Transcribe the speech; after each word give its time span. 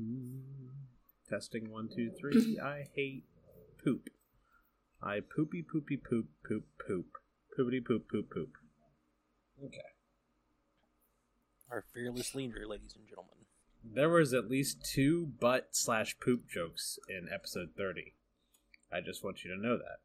Mm-hmm. 0.00 0.38
Testing 1.28 1.70
one, 1.70 1.88
two, 1.94 2.10
three. 2.18 2.58
I 2.62 2.86
hate 2.94 3.24
poop. 3.82 4.08
I 5.02 5.20
poopy 5.20 5.62
poopy 5.62 5.96
poop 5.96 6.26
poop 6.46 6.64
poop. 6.86 7.06
Poopity 7.58 7.84
poop 7.84 8.08
poop 8.10 8.30
poop. 8.30 8.50
Okay. 9.64 9.78
Our 11.70 11.84
fearless 11.92 12.34
leader, 12.34 12.66
ladies 12.66 12.94
and 12.96 13.06
gentlemen. 13.08 13.32
There 13.94 14.08
was 14.08 14.34
at 14.34 14.50
least 14.50 14.84
two 14.84 15.26
butt 15.40 15.68
slash 15.72 16.16
poop 16.20 16.48
jokes 16.48 16.98
in 17.08 17.28
episode 17.32 17.70
30. 17.76 18.14
I 18.92 19.00
just 19.00 19.24
want 19.24 19.44
you 19.44 19.54
to 19.54 19.60
know 19.60 19.76
that. 19.76 19.98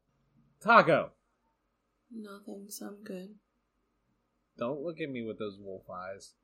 Taco! 0.62 1.12
No 2.10 2.40
thanks, 2.46 2.80
I'm 2.80 3.02
good. 3.02 3.34
Don't 4.58 4.82
look 4.82 5.00
at 5.00 5.10
me 5.10 5.22
with 5.22 5.38
those 5.38 5.58
wolf 5.58 5.84
eyes. 5.90 6.34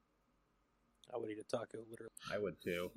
I 1.13 1.19
would 1.19 1.31
eat 1.31 1.39
a 1.39 1.45
taco, 1.45 1.79
literally. 1.91 2.13
I 2.33 2.39
would 2.39 2.61
too. 2.63 2.91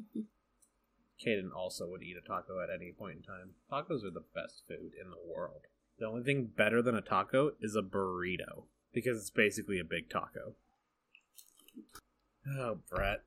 Caden 1.25 1.53
also 1.55 1.87
would 1.87 2.01
eat 2.01 2.17
a 2.17 2.27
taco 2.27 2.61
at 2.61 2.69
any 2.73 2.91
point 2.91 3.17
in 3.17 3.23
time. 3.23 3.51
Tacos 3.71 4.03
are 4.03 4.11
the 4.11 4.25
best 4.33 4.63
food 4.67 4.91
in 4.99 5.09
the 5.11 5.33
world. 5.33 5.61
The 5.99 6.07
only 6.07 6.23
thing 6.23 6.49
better 6.55 6.81
than 6.81 6.95
a 6.95 7.01
taco 7.01 7.51
is 7.61 7.75
a 7.75 7.81
burrito 7.81 8.63
because 8.93 9.17
it's 9.17 9.29
basically 9.29 9.79
a 9.79 9.83
big 9.83 10.09
taco. 10.09 10.55
Oh, 12.47 12.79
Brett 12.89 13.23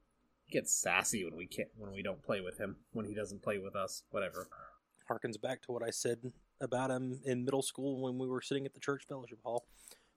gets 0.50 0.72
sassy 0.72 1.24
when 1.24 1.36
we 1.36 1.46
can't 1.46 1.68
when 1.76 1.92
we 1.92 2.02
don't 2.02 2.22
play 2.22 2.40
with 2.40 2.58
him 2.58 2.76
when 2.92 3.06
he 3.06 3.14
doesn't 3.14 3.42
play 3.42 3.58
with 3.58 3.76
us. 3.76 4.02
Whatever. 4.10 4.48
Harkens 5.08 5.40
back 5.40 5.62
to 5.62 5.72
what 5.72 5.82
I 5.82 5.90
said 5.90 6.32
about 6.60 6.90
him 6.90 7.20
in 7.24 7.44
middle 7.44 7.62
school 7.62 8.02
when 8.02 8.18
we 8.18 8.26
were 8.26 8.40
sitting 8.40 8.66
at 8.66 8.74
the 8.74 8.80
church 8.80 9.04
fellowship 9.08 9.38
hall. 9.44 9.66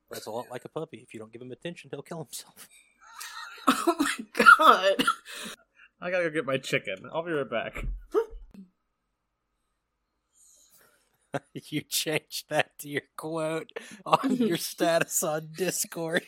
That's 0.09 0.25
a 0.25 0.31
lot 0.31 0.49
like 0.49 0.65
a 0.65 0.69
puppy. 0.69 0.97
If 0.97 1.13
you 1.13 1.19
don't 1.19 1.31
give 1.31 1.41
him 1.41 1.51
attention, 1.51 1.89
he'll 1.91 2.01
kill 2.01 2.23
himself. 2.23 2.67
Oh 3.89 3.95
my 3.99 4.25
god. 4.33 5.03
I 5.99 6.11
gotta 6.11 6.25
go 6.25 6.29
get 6.29 6.45
my 6.45 6.57
chicken. 6.57 6.97
I'll 7.11 7.23
be 7.23 7.31
right 7.31 7.49
back. 7.49 7.85
you 11.53 11.81
changed 11.81 12.49
that 12.49 12.77
to 12.79 12.89
your 12.89 13.01
quote 13.17 13.71
on 14.05 14.35
your 14.35 14.57
status 14.71 15.21
on 15.23 15.49
Discord. 15.55 16.23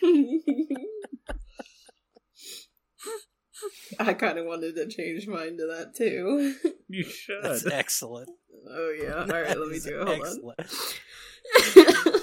I 3.99 4.13
kind 4.13 4.37
of 4.37 4.45
wanted 4.45 4.75
to 4.75 4.87
change 4.87 5.27
mine 5.27 5.57
to 5.57 5.67
that 5.67 5.95
too. 5.95 6.55
You 6.87 7.03
should. 7.03 7.43
That's 7.43 7.65
excellent. 7.65 8.29
Oh 8.69 8.95
yeah. 9.01 9.21
All 9.21 9.27
right, 9.27 9.57
let 9.57 9.69
me 9.69 9.79
do 9.79 10.01
it. 10.01 10.07
Hold 10.07 10.21
excellent. 10.21 12.05
on. 12.15 12.18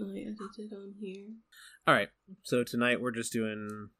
Can 0.00 0.16
I 0.16 0.20
edit 0.20 0.56
it 0.56 0.72
on 0.74 0.94
here? 0.98 1.26
All 1.86 1.94
right. 1.94 2.08
So 2.42 2.64
tonight 2.64 3.02
we're 3.02 3.10
just 3.10 3.32
doing 3.32 3.90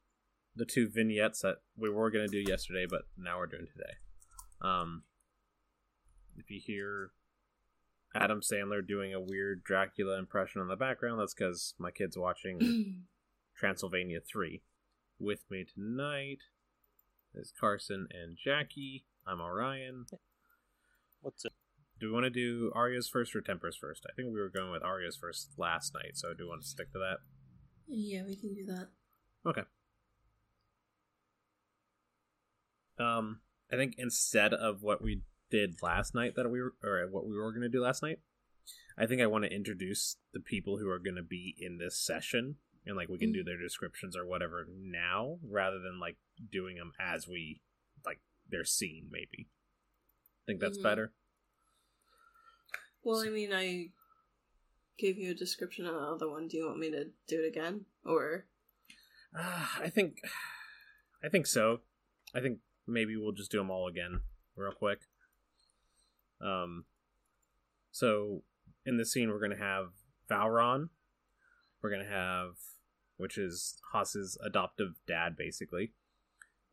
the 0.55 0.65
two 0.65 0.89
vignettes 0.89 1.41
that 1.41 1.57
we 1.77 1.91
were 1.91 2.09
gonna 2.09 2.27
do 2.27 2.39
yesterday, 2.39 2.87
but 2.89 3.03
now 3.15 3.37
we're 3.37 3.45
doing 3.45 3.67
today. 3.71 3.93
Um, 4.61 5.03
if 6.37 6.49
you 6.49 6.59
hear 6.59 7.11
Adam 8.15 8.41
Sandler 8.41 8.85
doing 8.85 9.13
a 9.13 9.21
weird 9.21 9.63
Dracula 9.63 10.17
impression 10.17 10.61
in 10.61 10.69
the 10.69 10.75
background, 10.75 11.19
that's 11.19 11.35
because 11.35 11.75
my 11.77 11.91
kid's 11.91 12.17
watching 12.17 13.03
Transylvania 13.55 14.21
3. 14.21 14.63
With 15.19 15.41
me 15.51 15.65
tonight 15.71 16.39
is 17.35 17.53
Carson 17.57 18.07
and 18.11 18.37
Jackie. 18.43 19.05
I'm 19.27 19.39
Arion. 19.39 20.07
What's 21.21 21.45
it? 21.45 21.53
Do 22.01 22.07
we 22.07 22.13
want 22.13 22.23
to 22.23 22.31
do 22.31 22.71
Aria's 22.75 23.07
first 23.07 23.35
or 23.35 23.41
Temper's 23.41 23.77
first? 23.77 24.07
I 24.09 24.13
think 24.15 24.33
we 24.33 24.39
were 24.39 24.49
going 24.49 24.71
with 24.71 24.83
Aria's 24.83 25.15
first 25.15 25.51
last 25.55 25.93
night, 25.93 26.13
so 26.17 26.29
do 26.33 26.43
you 26.43 26.49
want 26.49 26.63
to 26.63 26.67
stick 26.67 26.91
to 26.93 26.97
that? 26.99 27.17
yeah, 27.87 28.23
we 28.25 28.35
can 28.35 28.55
do 28.55 28.65
that. 28.65 28.87
Okay. 29.45 29.61
Um, 32.97 33.41
I 33.71 33.75
think 33.75 33.95
instead 33.97 34.53
of 34.53 34.81
what 34.81 35.03
we 35.03 35.21
did 35.49 35.75
last 35.83 36.15
night 36.15 36.35
that 36.35 36.49
we 36.49 36.61
were, 36.61 36.73
or 36.83 37.07
what 37.11 37.27
we 37.27 37.35
were 37.35 37.51
going 37.51 37.61
to 37.63 37.69
do 37.69 37.81
last 37.83 38.01
night, 38.01 38.19
I 38.97 39.05
think 39.05 39.21
I 39.21 39.27
want 39.27 39.43
to 39.43 39.53
introduce 39.53 40.17
the 40.33 40.39
people 40.39 40.77
who 40.77 40.89
are 40.89 40.99
going 40.99 41.15
to 41.17 41.23
be 41.23 41.55
in 41.59 41.77
this 41.77 41.99
session, 41.99 42.55
and 42.85 42.95
like 42.95 43.09
we 43.09 43.17
can 43.19 43.31
do 43.33 43.43
their 43.43 43.59
descriptions 43.59 44.15
or 44.17 44.25
whatever 44.25 44.65
now, 44.75 45.37
rather 45.47 45.77
than 45.79 45.99
like 45.99 46.17
doing 46.51 46.77
them 46.77 46.93
as 46.99 47.27
we 47.27 47.61
like 48.05 48.21
their 48.49 48.63
scene. 48.65 49.07
Maybe. 49.11 49.49
I 49.49 50.43
Think 50.47 50.61
that's 50.61 50.79
Mhm. 50.79 50.83
better. 50.83 51.13
Well, 53.03 53.21
I 53.25 53.29
mean, 53.29 53.51
I 53.53 53.89
gave 54.97 55.17
you 55.17 55.31
a 55.31 55.35
description 55.35 55.85
of 55.85 55.95
the 55.95 55.99
other 56.01 56.29
one. 56.29 56.47
Do 56.47 56.57
you 56.57 56.67
want 56.67 56.79
me 56.79 56.91
to 56.91 57.05
do 57.27 57.41
it 57.43 57.47
again, 57.47 57.85
or 58.05 58.45
Uh, 59.37 59.65
I 59.79 59.89
think, 59.89 60.21
I 61.23 61.29
think 61.29 61.47
so. 61.47 61.79
I 62.35 62.41
think 62.41 62.59
maybe 62.85 63.15
we'll 63.15 63.31
just 63.31 63.51
do 63.51 63.57
them 63.57 63.71
all 63.71 63.87
again, 63.87 64.21
real 64.55 64.73
quick. 64.73 64.99
Um, 66.41 66.85
so 67.91 68.43
in 68.85 68.97
this 68.97 69.11
scene, 69.11 69.29
we're 69.29 69.39
gonna 69.39 69.57
have 69.57 69.91
Valron. 70.29 70.89
We're 71.81 71.91
gonna 71.91 72.09
have, 72.09 72.55
which 73.17 73.37
is 73.37 73.79
Haas's 73.91 74.37
adoptive 74.45 74.95
dad, 75.07 75.35
basically. 75.37 75.93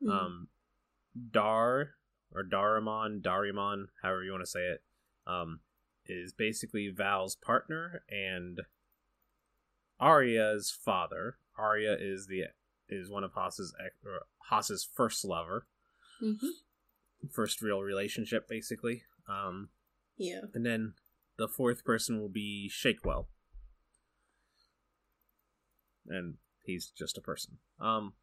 Hmm. 0.03 0.11
Um, 0.11 0.49
Dar 1.31 1.95
or 2.33 2.45
Dharemon, 2.45 3.23
Dharemon, 3.23 3.87
however 4.03 4.25
you 4.25 4.33
want 4.33 4.45
to 4.45 4.51
say 4.51 4.61
it, 4.61 4.83
um, 5.27 5.61
is 6.09 6.33
basically 6.33 6.89
Val's 6.89 7.37
partner 7.37 8.03
and 8.11 8.61
Aria's 10.01 10.71
father. 10.71 11.39
Aria 11.57 11.97
is 11.99 12.27
the 12.27 12.45
is 12.89 13.11
one 13.11 13.25
of 13.25 13.33
Haas's 13.35 13.75
ex, 13.85 13.95
or 14.05 14.23
Haas's 14.49 14.89
first 14.95 15.25
lover, 15.25 15.67
Mhm. 16.23 16.39
first 17.31 17.61
real 17.61 17.83
relationship, 17.83 18.49
basically. 18.49 19.03
Um, 19.29 19.71
yeah, 20.17 20.43
and 20.55 20.65
then 20.65 20.95
the 21.37 21.49
fourth 21.49 21.85
person 21.85 22.19
will 22.21 22.31
be 22.31 22.69
Shakewell, 22.69 23.29
and 26.07 26.39
he's 26.63 26.89
just 26.91 27.19
a 27.19 27.23
person. 27.23 27.59
Um, 27.79 28.15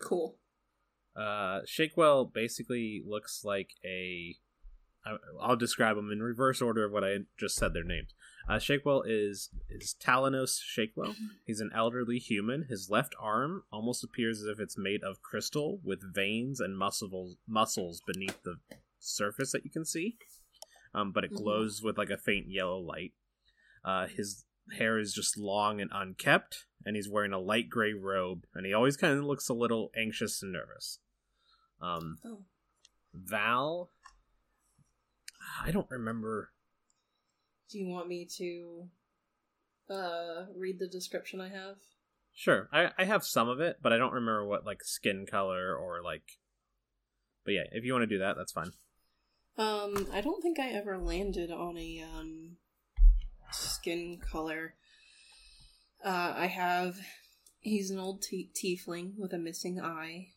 cool. 0.00 0.38
uh, 1.16 1.60
Shakewell 1.66 2.24
basically 2.26 3.02
looks 3.06 3.44
like 3.44 3.70
a. 3.84 4.36
I'll 5.40 5.56
describe 5.56 5.96
them 5.96 6.10
in 6.12 6.22
reverse 6.22 6.60
order 6.60 6.84
of 6.84 6.92
what 6.92 7.04
I 7.04 7.18
just 7.38 7.56
said 7.56 7.72
their 7.74 7.84
names. 7.84 8.10
Uh, 8.48 8.58
Shakewell 8.58 9.02
is 9.06 9.50
is 9.68 9.94
Talanos 10.00 10.60
Shakewell. 10.62 11.14
He's 11.46 11.60
an 11.60 11.70
elderly 11.74 12.18
human. 12.18 12.64
His 12.68 12.90
left 12.90 13.14
arm 13.20 13.62
almost 13.72 14.02
appears 14.04 14.40
as 14.40 14.46
if 14.46 14.60
it's 14.60 14.76
made 14.78 15.02
of 15.02 15.22
crystal, 15.22 15.80
with 15.84 16.14
veins 16.14 16.60
and 16.60 16.76
muscles 16.76 17.36
muscles 17.46 18.02
beneath 18.06 18.42
the 18.42 18.56
surface 18.98 19.52
that 19.52 19.64
you 19.64 19.70
can 19.70 19.84
see. 19.84 20.18
Um, 20.92 21.12
but 21.12 21.24
it 21.24 21.30
Mhm. 21.32 21.36
glows 21.36 21.82
with 21.82 21.96
like 21.96 22.10
a 22.10 22.16
faint 22.18 22.48
yellow 22.48 22.78
light. 22.80 23.12
Uh, 23.84 24.06
his 24.08 24.44
hair 24.72 24.98
is 24.98 25.14
just 25.14 25.36
long 25.38 25.80
and 25.80 25.90
unkept, 25.92 26.66
and 26.84 26.96
he's 26.96 27.08
wearing 27.08 27.32
a 27.32 27.38
light 27.38 27.68
gray 27.70 27.92
robe, 27.94 28.46
and 28.54 28.66
he 28.66 28.72
always 28.74 28.96
kind 28.96 29.16
of 29.18 29.24
looks 29.24 29.48
a 29.48 29.54
little 29.54 29.90
anxious 29.96 30.42
and 30.42 30.52
nervous. 30.52 30.98
Um, 31.80 32.18
Oh, 32.24 32.44
Val, 33.14 33.90
I 35.64 35.70
don't 35.70 35.90
remember. 35.90 36.50
do 37.70 37.78
you 37.78 37.86
want 37.86 38.08
me 38.08 38.26
to 38.38 38.88
uh 39.88 40.46
read 40.56 40.78
the 40.78 40.88
description 40.88 41.40
I 41.40 41.48
have? 41.48 41.76
Sure, 42.32 42.68
I, 42.72 42.90
I 42.96 43.04
have 43.04 43.24
some 43.24 43.48
of 43.48 43.60
it, 43.60 43.78
but 43.82 43.92
I 43.92 43.98
don't 43.98 44.12
remember 44.12 44.46
what 44.46 44.64
like 44.64 44.82
skin 44.84 45.26
color 45.26 45.74
or 45.74 46.00
like. 46.02 46.38
But 47.44 47.52
yeah, 47.54 47.64
if 47.72 47.84
you 47.84 47.92
want 47.92 48.02
to 48.02 48.06
do 48.06 48.18
that, 48.20 48.36
that's 48.36 48.52
fine. 48.52 48.72
Um, 49.58 50.06
I 50.12 50.20
don't 50.20 50.40
think 50.40 50.58
I 50.58 50.68
ever 50.70 50.96
landed 50.96 51.50
on 51.50 51.76
a 51.76 52.04
um 52.14 52.56
skin 53.50 54.18
color. 54.20 54.74
Uh, 56.04 56.34
I 56.36 56.46
have. 56.46 56.96
He's 57.58 57.90
an 57.90 57.98
old 57.98 58.22
t- 58.22 58.50
tiefling 58.54 59.18
with 59.18 59.34
a 59.34 59.38
missing 59.38 59.80
eye. 59.80 60.28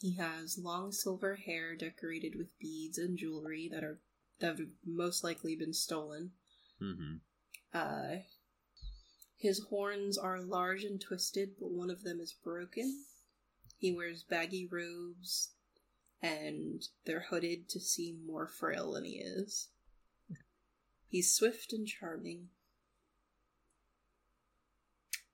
He 0.00 0.16
has 0.16 0.56
long 0.56 0.92
silver 0.92 1.34
hair 1.34 1.74
decorated 1.74 2.34
with 2.36 2.56
beads 2.60 2.96
and 2.96 3.18
jewelry 3.18 3.68
that 3.72 3.82
are 3.82 3.98
that 4.40 4.58
have 4.58 4.68
most 4.86 5.22
likely 5.22 5.56
been 5.56 5.74
stolen. 5.74 6.32
Mm-hmm. 6.82 7.16
Uh, 7.72 8.22
his 9.36 9.64
horns 9.70 10.18
are 10.18 10.40
large 10.40 10.84
and 10.84 11.00
twisted, 11.00 11.50
but 11.58 11.70
one 11.70 11.90
of 11.90 12.02
them 12.02 12.20
is 12.20 12.32
broken. 12.32 13.04
He 13.78 13.92
wears 13.92 14.22
baggy 14.22 14.68
robes, 14.70 15.52
and 16.20 16.82
they're 17.06 17.26
hooded 17.30 17.68
to 17.70 17.80
seem 17.80 18.26
more 18.26 18.46
frail 18.46 18.92
than 18.92 19.04
he 19.04 19.12
is. 19.12 19.68
He's 21.08 21.34
swift 21.34 21.72
and 21.72 21.86
charming. 21.86 22.48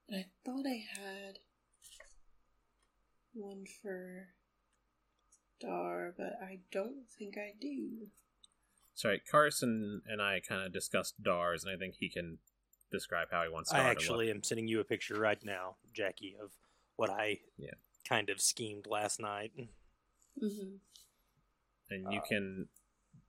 And 0.08 0.20
I 0.20 0.26
thought 0.44 0.64
I 0.66 0.84
had 0.98 1.38
one 3.34 3.64
for 3.82 4.28
Dar, 5.60 6.14
but 6.16 6.34
I 6.42 6.60
don't 6.70 7.08
think 7.18 7.36
I 7.36 7.52
do. 7.60 8.06
Sorry, 8.96 9.20
Carson 9.30 10.02
and 10.08 10.20
I 10.20 10.40
kind 10.40 10.62
of 10.62 10.72
discussed 10.72 11.22
Dars, 11.22 11.62
and 11.64 11.72
I 11.72 11.76
think 11.78 11.96
he 12.00 12.08
can 12.08 12.38
describe 12.90 13.28
how 13.30 13.42
he 13.44 13.48
wants. 13.50 13.70
I 13.72 13.76
Dar 13.76 13.84
to 13.84 13.90
actually 13.90 14.26
look. 14.26 14.36
am 14.36 14.42
sending 14.42 14.66
you 14.66 14.80
a 14.80 14.84
picture 14.84 15.14
right 15.20 15.38
now, 15.44 15.76
Jackie, 15.92 16.34
of 16.42 16.50
what 16.96 17.10
I 17.10 17.40
Yeah. 17.58 17.74
kind 18.08 18.30
of 18.30 18.40
schemed 18.40 18.86
last 18.88 19.20
night. 19.20 19.52
Mm-hmm. 20.42 20.76
and 21.88 22.12
you 22.12 22.18
Uh, 22.18 22.22
can 22.26 22.68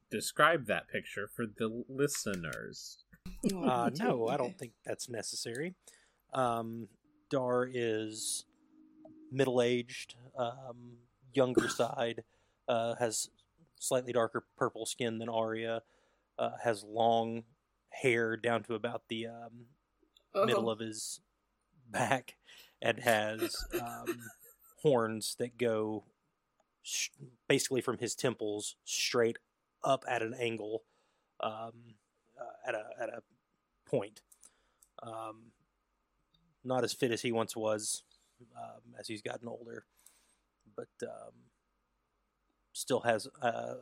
describe 0.10 0.66
that 0.66 0.88
picture 0.90 1.28
for 1.28 1.46
the 1.46 1.84
listeners. 1.88 3.04
Uh, 3.54 3.90
no, 4.00 4.28
I 4.30 4.36
don't 4.38 4.58
think 4.58 4.72
that's 4.86 5.08
necessary. 5.10 5.76
Um, 6.34 6.88
Dar 7.30 7.70
is 7.72 8.46
middle 9.32 9.62
aged, 9.62 10.16
um, 10.38 10.98
younger 11.34 11.68
side, 11.70 12.24
uh, 12.70 12.96
has 12.96 13.30
slightly 13.80 14.14
darker 14.14 14.46
purple 14.58 14.86
skin 14.86 15.18
than 15.20 15.30
Aria, 15.30 15.82
uh, 16.40 16.52
has 16.64 16.84
long 16.84 17.44
hair 17.90 18.36
down 18.38 18.64
to 18.64 18.76
about 18.76 19.04
the 19.10 19.28
um, 19.28 19.68
Oh. 20.36 20.46
middle 20.46 20.70
of 20.70 20.80
his 20.80 21.22
back, 21.90 22.36
and 22.82 23.00
has 23.00 23.56
um, 23.82 24.20
horns 24.84 25.36
that 25.40 25.58
go 25.58 26.04
sh- 26.84 27.10
basically 27.48 27.82
from 27.82 27.98
his 27.98 28.14
temples 28.14 28.76
straight 28.84 29.40
up 29.84 30.04
at 30.08 30.22
an 30.22 30.34
angle, 30.36 30.84
um, 31.40 31.96
uh, 32.40 32.68
at 32.68 32.76
a 32.76 32.84
at 33.02 33.10
a 33.10 33.24
point. 33.90 34.22
Um, 35.02 35.52
not 36.64 36.84
as 36.84 36.94
fit 36.94 37.12
as 37.12 37.22
he 37.22 37.32
once 37.32 37.56
was, 37.56 38.04
um, 38.56 38.82
as 39.00 39.08
he's 39.08 39.22
gotten 39.22 39.48
older, 39.48 39.86
but 40.76 40.90
um, 41.04 41.34
still 42.78 43.02
has 43.02 43.28
uh, 43.42 43.76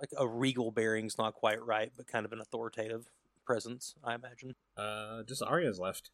like 0.00 0.10
a 0.16 0.26
regal 0.26 0.70
bearings, 0.70 1.16
not 1.18 1.34
quite 1.34 1.64
right, 1.64 1.92
but 1.96 2.06
kind 2.06 2.26
of 2.26 2.32
an 2.32 2.40
authoritative 2.40 3.08
presence, 3.44 3.94
I 4.04 4.14
imagine. 4.14 4.54
Uh, 4.76 5.22
just 5.22 5.42
Aria's 5.42 5.78
left. 5.78 6.10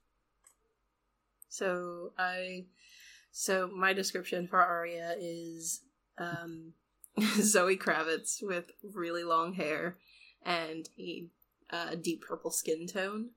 So 1.48 2.12
I, 2.18 2.66
so 3.32 3.68
my 3.68 3.92
description 3.92 4.46
for 4.46 4.60
Aria 4.60 5.14
is 5.18 5.82
um, 6.18 6.72
Zoe 7.40 7.76
Kravitz 7.76 8.42
with 8.42 8.70
really 8.82 9.24
long 9.24 9.54
hair 9.54 9.96
and 10.44 10.88
a 10.98 11.26
uh, 11.70 11.94
deep 12.00 12.22
purple 12.22 12.50
skin 12.50 12.86
tone. 12.86 13.30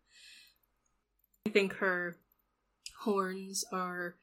I 1.45 1.49
think 1.49 1.73
her 1.75 2.17
horns 2.99 3.63
are 3.71 4.15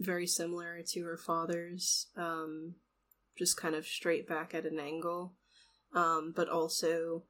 very 0.00 0.26
similar 0.26 0.82
to 0.88 1.04
her 1.04 1.16
father's, 1.16 2.06
um, 2.16 2.74
just 3.36 3.56
kind 3.56 3.74
of 3.74 3.86
straight 3.86 4.28
back 4.28 4.54
at 4.54 4.66
an 4.66 4.78
angle, 4.78 5.34
um, 5.94 6.32
but 6.34 6.48
also 6.48 7.24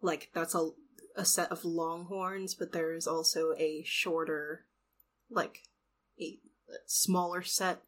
like 0.00 0.30
that's 0.34 0.54
a 0.54 0.70
a 1.16 1.24
set 1.24 1.50
of 1.50 1.64
long 1.64 2.04
horns, 2.04 2.54
but 2.54 2.72
there 2.72 2.92
is 2.92 3.06
also 3.06 3.54
a 3.58 3.82
shorter, 3.86 4.66
like 5.30 5.60
a 6.20 6.38
smaller 6.84 7.42
set 7.42 7.80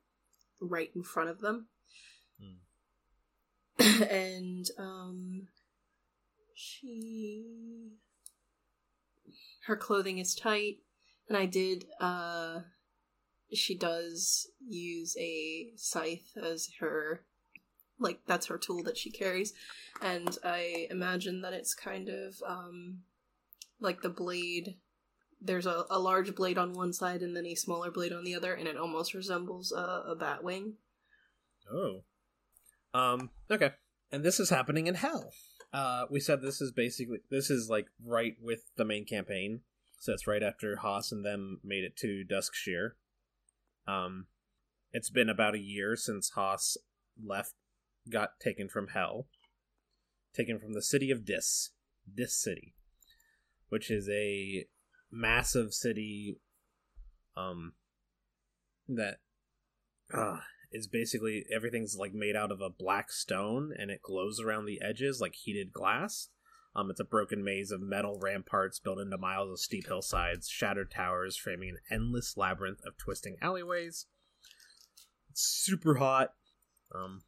right 0.60 0.90
in 0.94 1.02
front 1.02 1.28
of 1.28 1.40
them. 1.40 1.68
and 4.10 4.66
um 4.78 5.46
she 6.54 7.92
her 9.66 9.76
clothing 9.76 10.18
is 10.18 10.34
tight 10.34 10.78
and 11.28 11.38
I 11.38 11.46
did 11.46 11.84
uh 12.00 12.60
she 13.52 13.76
does 13.76 14.48
use 14.66 15.16
a 15.18 15.70
scythe 15.76 16.36
as 16.42 16.70
her 16.80 17.22
like 17.98 18.20
that's 18.26 18.46
her 18.46 18.58
tool 18.58 18.82
that 18.82 18.96
she 18.96 19.10
carries 19.10 19.52
and 20.02 20.38
I 20.44 20.86
imagine 20.90 21.40
that 21.42 21.52
it's 21.52 21.74
kind 21.74 22.08
of 22.08 22.42
um 22.46 23.00
like 23.80 24.02
the 24.02 24.08
blade 24.08 24.76
there's 25.40 25.66
a, 25.66 25.84
a 25.90 25.98
large 25.98 26.34
blade 26.34 26.58
on 26.58 26.72
one 26.72 26.92
side 26.92 27.22
and 27.22 27.36
then 27.36 27.46
a 27.46 27.54
smaller 27.54 27.90
blade 27.90 28.12
on 28.12 28.24
the 28.24 28.34
other 28.34 28.54
and 28.54 28.68
it 28.68 28.76
almost 28.76 29.14
resembles 29.14 29.72
a, 29.72 30.04
a 30.08 30.16
bat 30.16 30.44
wing 30.44 30.74
Oh. 31.72 32.02
Um, 32.94 33.30
okay. 33.50 33.72
And 34.10 34.24
this 34.24 34.40
is 34.40 34.50
happening 34.50 34.86
in 34.86 34.94
hell. 34.94 35.32
Uh, 35.72 36.04
we 36.10 36.20
said 36.20 36.40
this 36.40 36.60
is 36.60 36.72
basically, 36.72 37.18
this 37.30 37.50
is 37.50 37.68
like 37.68 37.86
right 38.04 38.36
with 38.40 38.62
the 38.76 38.84
main 38.84 39.04
campaign. 39.04 39.60
So 39.98 40.12
it's 40.12 40.26
right 40.26 40.42
after 40.42 40.76
Haas 40.76 41.12
and 41.12 41.24
them 41.24 41.60
made 41.62 41.84
it 41.84 41.96
to 41.98 42.24
Duskshear. 42.28 42.92
Um, 43.88 44.26
it's 44.92 45.10
been 45.10 45.28
about 45.28 45.54
a 45.54 45.60
year 45.60 45.96
since 45.96 46.30
Haas 46.30 46.76
left, 47.22 47.54
got 48.08 48.38
taken 48.40 48.68
from 48.68 48.88
hell. 48.88 49.26
Taken 50.34 50.58
from 50.58 50.74
the 50.74 50.82
city 50.82 51.10
of 51.10 51.24
Dis. 51.24 51.70
Dis 52.12 52.34
City. 52.40 52.74
Which 53.70 53.90
is 53.90 54.08
a 54.08 54.66
massive 55.10 55.72
city, 55.72 56.38
um, 57.36 57.72
that, 58.86 59.16
uh, 60.12 60.40
is 60.70 60.86
basically 60.86 61.46
everything's 61.54 61.96
like 61.96 62.12
made 62.12 62.36
out 62.36 62.52
of 62.52 62.60
a 62.60 62.70
black 62.70 63.10
stone 63.10 63.72
and 63.76 63.90
it 63.90 64.02
glows 64.02 64.38
around 64.38 64.66
the 64.66 64.80
edges 64.82 65.20
like 65.20 65.34
heated 65.34 65.72
glass. 65.72 66.28
Um, 66.74 66.90
it's 66.90 67.00
a 67.00 67.04
broken 67.04 67.42
maze 67.42 67.70
of 67.70 67.80
metal 67.80 68.18
ramparts 68.20 68.78
built 68.78 69.00
into 69.00 69.18
miles 69.18 69.50
of 69.50 69.58
steep 69.58 69.86
hillsides, 69.88 70.48
shattered 70.48 70.90
towers 70.90 71.36
framing 71.36 71.70
an 71.70 71.78
endless 71.90 72.36
labyrinth 72.36 72.80
of 72.86 72.96
twisting 72.96 73.36
alleyways. 73.40 74.06
It's 75.30 75.42
super 75.42 75.96
hot. 75.96 76.34
Um, 76.94 77.22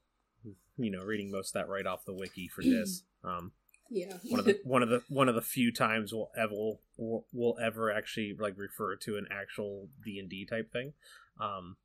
you 0.76 0.90
know, 0.90 1.02
reading 1.02 1.30
most 1.30 1.54
of 1.54 1.60
that 1.60 1.68
right 1.72 1.86
off 1.86 2.04
the 2.04 2.14
wiki 2.14 2.48
for 2.48 2.62
this. 2.64 3.02
Um, 3.24 3.52
yeah 3.90 4.14
one 4.28 4.38
of 4.38 4.46
the 4.46 4.60
one 4.64 4.82
of 4.82 4.88
the 4.88 5.02
one 5.08 5.28
of 5.28 5.34
the 5.34 5.42
few 5.42 5.72
times 5.72 6.12
we'll 6.12 6.30
ever 6.36 6.52
we'll, 6.96 7.26
we'll 7.32 7.56
ever 7.60 7.92
actually 7.92 8.34
like 8.38 8.54
refer 8.56 8.96
to 8.96 9.16
an 9.16 9.26
actual 9.30 9.88
D 10.04 10.18
and 10.18 10.30
D 10.30 10.46
type 10.48 10.72
thing. 10.72 10.92
Um, 11.40 11.76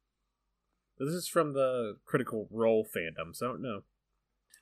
this 0.98 1.10
is 1.10 1.28
from 1.28 1.54
the 1.54 1.98
Critical 2.06 2.48
Role 2.51 2.86
fandom, 2.86 3.36
so 3.36 3.48
I 3.48 3.50
don't 3.50 3.62
know. 3.62 3.81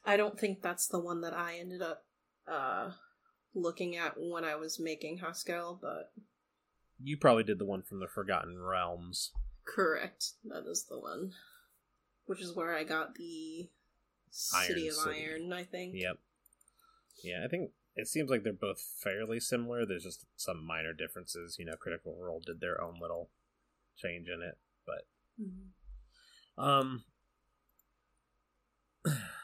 I 0.05 0.17
don't 0.17 0.39
think 0.39 0.61
that's 0.61 0.87
the 0.87 0.99
one 0.99 1.21
that 1.21 1.33
I 1.33 1.57
ended 1.59 1.81
up 1.81 2.05
uh 2.47 2.91
looking 3.55 3.95
at 3.95 4.13
when 4.17 4.43
I 4.43 4.55
was 4.55 4.79
making 4.79 5.17
Haskell, 5.19 5.77
but 5.81 6.11
You 7.01 7.17
probably 7.17 7.43
did 7.43 7.59
the 7.59 7.65
one 7.65 7.83
from 7.83 7.99
the 7.99 8.07
Forgotten 8.07 8.59
Realms. 8.61 9.31
correct. 9.65 10.31
That 10.45 10.65
is 10.69 10.85
the 10.89 10.99
one. 10.99 11.33
Which 12.25 12.41
is 12.41 12.55
where 12.55 12.73
I 12.75 12.83
got 12.83 13.15
the 13.15 13.69
City 14.31 14.83
Iron 14.83 14.87
of 14.89 14.93
City. 14.95 15.25
Iron, 15.29 15.53
I 15.53 15.63
think. 15.63 15.93
Yep. 15.95 16.17
Yeah, 17.23 17.43
I 17.45 17.47
think 17.47 17.71
it 17.95 18.07
seems 18.07 18.29
like 18.31 18.43
they're 18.43 18.53
both 18.53 18.81
fairly 19.03 19.39
similar. 19.39 19.85
There's 19.85 20.03
just 20.03 20.25
some 20.35 20.65
minor 20.65 20.93
differences. 20.93 21.57
You 21.59 21.65
know, 21.65 21.75
Critical 21.79 22.17
Role 22.19 22.41
did 22.43 22.59
their 22.59 22.81
own 22.81 22.95
little 22.99 23.29
change 23.97 24.27
in 24.27 24.41
it, 24.41 24.57
but 24.85 25.07
Mhm. 25.39 25.69
Um. 26.57 27.03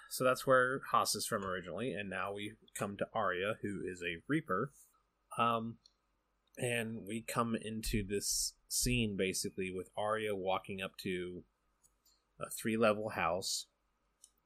So 0.09 0.23
that's 0.23 0.45
where 0.47 0.81
Haas 0.91 1.13
is 1.13 1.27
from 1.27 1.45
originally, 1.45 1.93
and 1.93 2.09
now 2.09 2.33
we 2.33 2.53
come 2.77 2.97
to 2.97 3.07
Aria, 3.13 3.57
who 3.61 3.81
is 3.85 4.01
a 4.01 4.21
Reaper. 4.27 4.71
Um, 5.37 5.75
and 6.57 7.05
we 7.07 7.21
come 7.21 7.55
into 7.55 8.03
this 8.05 8.55
scene 8.67 9.15
basically 9.15 9.71
with 9.71 9.91
Aria 9.95 10.35
walking 10.35 10.81
up 10.81 10.97
to 11.03 11.43
a 12.39 12.49
three-level 12.49 13.09
house, 13.09 13.67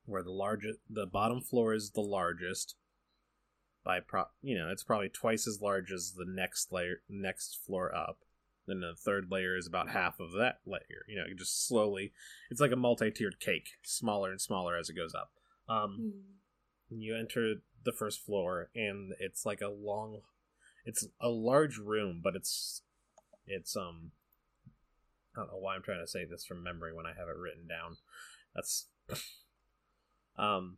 where 0.06 0.22
the 0.22 0.32
largest, 0.32 0.80
the 0.90 1.06
bottom 1.06 1.40
floor 1.40 1.74
is 1.74 1.92
the 1.92 2.02
largest. 2.02 2.76
By 3.86 4.00
pro, 4.00 4.26
you 4.42 4.58
know, 4.58 4.70
it's 4.70 4.84
probably 4.84 5.10
twice 5.10 5.48
as 5.48 5.62
large 5.62 5.92
as 5.92 6.14
the 6.14 6.26
next 6.28 6.72
layer, 6.72 7.02
next 7.10 7.60
floor 7.66 7.94
up. 7.96 8.20
Then 8.68 8.82
the 8.82 8.96
third 8.98 9.28
layer 9.30 9.58
is 9.58 9.68
about 9.68 9.90
half 9.90 10.20
of 10.20 10.32
that 10.34 10.60
layer. 10.66 11.06
You 11.08 11.18
know, 11.18 11.26
just 11.38 11.68
slowly. 11.68 12.14
It's 12.50 12.62
like 12.62 12.72
a 12.72 12.78
multi-tiered 12.78 13.40
cake, 13.40 13.72
smaller 13.84 14.32
and 14.32 14.40
smaller 14.40 14.78
as 14.78 14.90
it 14.90 14.96
goes 14.96 15.14
up. 15.14 15.32
Um, 15.68 16.14
Mhm. 16.92 17.00
you 17.00 17.16
enter 17.16 17.56
the 17.84 17.92
first 17.92 18.22
floor, 18.22 18.70
and 18.76 19.14
it's 19.20 19.46
like 19.46 19.62
a 19.62 19.68
long. 19.70 20.22
It's 20.86 21.08
a 21.20 21.30
large 21.30 21.78
room, 21.78 22.22
but 22.22 22.36
it's 22.36 22.84
it's 23.46 23.76
um. 23.76 24.12
I 25.36 25.40
don't 25.40 25.48
know 25.52 25.58
why 25.58 25.76
I'm 25.76 25.82
trying 25.82 26.04
to 26.04 26.08
say 26.08 26.26
this 26.26 26.46
from 26.46 26.62
memory 26.62 26.94
when 26.94 27.08
I 27.08 27.14
have 27.14 27.28
it 27.28 27.36
written 27.38 27.68
down. 27.68 27.98
That's 28.54 28.88
um 30.38 30.78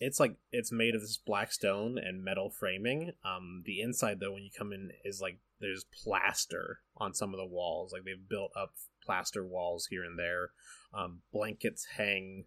it's 0.00 0.18
like 0.18 0.36
it's 0.50 0.72
made 0.72 0.94
of 0.96 1.00
this 1.00 1.16
black 1.16 1.52
stone 1.52 1.96
and 1.96 2.24
metal 2.24 2.50
framing. 2.50 3.12
Um, 3.24 3.62
the 3.64 3.80
inside 3.80 4.18
though, 4.18 4.32
when 4.32 4.42
you 4.42 4.50
come 4.50 4.72
in, 4.72 4.90
is 5.04 5.20
like 5.20 5.38
there's 5.60 5.84
plaster 5.84 6.80
on 6.96 7.14
some 7.14 7.32
of 7.32 7.38
the 7.38 7.46
walls. 7.46 7.92
Like 7.92 8.02
they've 8.04 8.28
built 8.28 8.50
up 8.56 8.74
plaster 9.04 9.44
walls 9.46 9.86
here 9.86 10.02
and 10.02 10.18
there. 10.18 10.50
Um, 10.92 11.20
blankets 11.32 11.86
hang, 11.96 12.46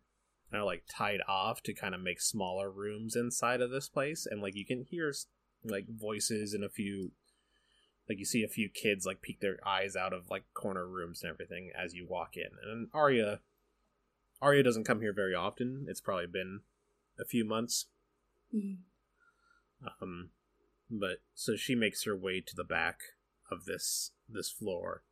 kind 0.55 0.61
of 0.61 0.67
like 0.67 0.83
tied 0.89 1.19
off 1.27 1.61
to 1.63 1.73
kind 1.73 1.93
of 1.93 1.99
make 1.99 2.21
smaller 2.21 2.71
rooms 2.71 3.15
inside 3.15 3.59
of 3.59 3.71
this 3.71 3.89
place, 3.89 4.25
and 4.29 4.41
like 4.41 4.55
you 4.55 4.65
can 4.65 4.85
hear 4.89 5.13
like 5.65 5.85
voices 5.89 6.53
and 6.53 6.63
a 6.63 6.69
few. 6.69 7.11
Like 8.07 8.19
you 8.19 8.25
see 8.25 8.43
a 8.43 8.47
few 8.47 8.69
kids 8.69 9.05
like 9.05 9.21
peek 9.21 9.39
their 9.41 9.57
eyes 9.67 9.95
out 9.95 10.13
of 10.13 10.29
like 10.29 10.43
corner 10.53 10.87
rooms 10.87 11.23
and 11.23 11.31
everything 11.31 11.71
as 11.75 11.93
you 11.93 12.05
walk 12.07 12.37
in. 12.37 12.51
And 12.63 12.87
Aria 12.93 13.41
Aria 14.41 14.63
doesn't 14.63 14.85
come 14.85 15.01
here 15.01 15.13
very 15.13 15.33
often. 15.33 15.87
It's 15.89 16.01
probably 16.01 16.27
been 16.27 16.61
a 17.19 17.25
few 17.25 17.43
months. 17.43 17.87
Mhm. 18.53 18.77
Um, 19.99 20.29
but 20.89 21.17
so 21.33 21.55
she 21.55 21.75
makes 21.75 22.05
her 22.05 22.15
way 22.15 22.41
to 22.41 22.55
the 22.55 22.63
back 22.63 22.99
of 23.51 23.65
this 23.65 24.11
this 24.29 24.49
floor, 24.51 25.03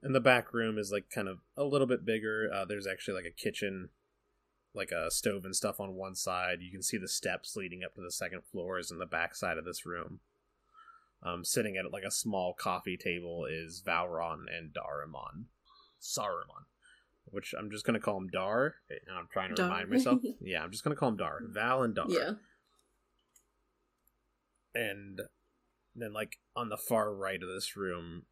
and 0.00 0.14
the 0.14 0.20
back 0.20 0.52
room 0.52 0.78
is 0.78 0.90
like 0.90 1.10
kind 1.10 1.28
of 1.28 1.40
a 1.56 1.64
little 1.64 1.86
bit 1.86 2.04
bigger. 2.04 2.50
Uh, 2.52 2.64
there's 2.64 2.86
actually 2.86 3.14
like 3.14 3.30
a 3.30 3.42
kitchen, 3.42 3.90
like 4.74 4.90
a 4.90 5.10
stove 5.10 5.44
and 5.44 5.54
stuff 5.54 5.80
on 5.80 5.94
one 5.94 6.14
side. 6.14 6.58
You 6.60 6.70
can 6.70 6.82
see 6.82 6.96
the 6.96 7.08
steps 7.08 7.56
leading 7.56 7.82
up 7.84 7.94
to 7.94 8.00
the 8.00 8.10
second 8.10 8.42
floors 8.50 8.90
in 8.90 8.98
the 8.98 9.06
back 9.06 9.34
side 9.34 9.58
of 9.58 9.64
this 9.64 9.84
room. 9.84 10.20
Um, 11.22 11.44
sitting 11.44 11.76
at 11.76 11.92
like 11.92 12.02
a 12.04 12.10
small 12.10 12.54
coffee 12.54 12.96
table 12.96 13.46
is 13.48 13.82
Valron 13.86 14.44
and 14.52 14.72
Dharemon. 14.72 15.44
Saruman. 16.00 16.66
Which 17.26 17.54
I'm 17.56 17.70
just 17.70 17.86
gonna 17.86 18.00
call 18.00 18.16
him 18.16 18.28
Dar. 18.28 18.74
And 18.90 19.16
I'm 19.16 19.28
trying 19.32 19.50
to 19.50 19.54
Dar. 19.54 19.66
remind 19.66 19.90
myself. 19.90 20.20
yeah, 20.40 20.62
I'm 20.62 20.70
just 20.70 20.82
gonna 20.82 20.96
call 20.96 21.10
him 21.10 21.16
Dar. 21.16 21.40
Val 21.48 21.82
and 21.82 21.94
Dar. 21.94 22.06
Yeah. 22.08 22.32
And 24.74 25.20
then 25.94 26.12
like 26.12 26.38
on 26.56 26.70
the 26.70 26.76
far 26.76 27.14
right 27.14 27.40
of 27.40 27.48
this 27.48 27.76
room, 27.76 28.22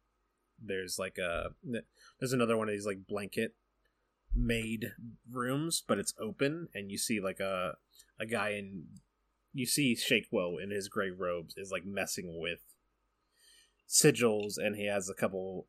there's 0.61 0.99
like 0.99 1.17
a 1.17 1.51
there's 2.19 2.33
another 2.33 2.57
one 2.57 2.67
of 2.67 2.73
these 2.73 2.85
like 2.85 3.07
blanket 3.07 3.55
made 4.35 4.93
rooms, 5.29 5.83
but 5.85 5.99
it's 5.99 6.13
open, 6.19 6.69
and 6.73 6.91
you 6.91 6.97
see 6.97 7.19
like 7.19 7.39
a 7.39 7.75
a 8.19 8.25
guy 8.25 8.49
in 8.49 8.85
you 9.53 9.65
see 9.65 9.95
Shakewell 9.95 10.57
in 10.57 10.69
his 10.71 10.87
gray 10.87 11.09
robes 11.09 11.55
is 11.57 11.71
like 11.71 11.85
messing 11.85 12.39
with 12.39 12.59
sigils, 13.87 14.57
and 14.57 14.75
he 14.75 14.85
has 14.87 15.09
a 15.09 15.13
couple. 15.13 15.67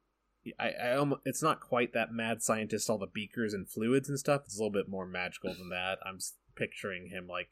I, 0.59 0.71
I 0.71 0.97
almost, 0.97 1.23
it's 1.25 1.43
not 1.43 1.61
quite 1.61 1.93
that 1.93 2.13
mad 2.13 2.43
scientist, 2.43 2.91
all 2.91 2.99
the 2.99 3.07
beakers 3.07 3.55
and 3.55 3.69
fluids 3.69 4.09
and 4.09 4.19
stuff. 4.19 4.43
It's 4.45 4.57
a 4.59 4.61
little 4.61 4.73
bit 4.73 4.89
more 4.89 5.07
magical 5.07 5.55
than 5.55 5.69
that. 5.69 5.99
I'm 6.05 6.19
picturing 6.57 7.09
him 7.11 7.29
like 7.29 7.51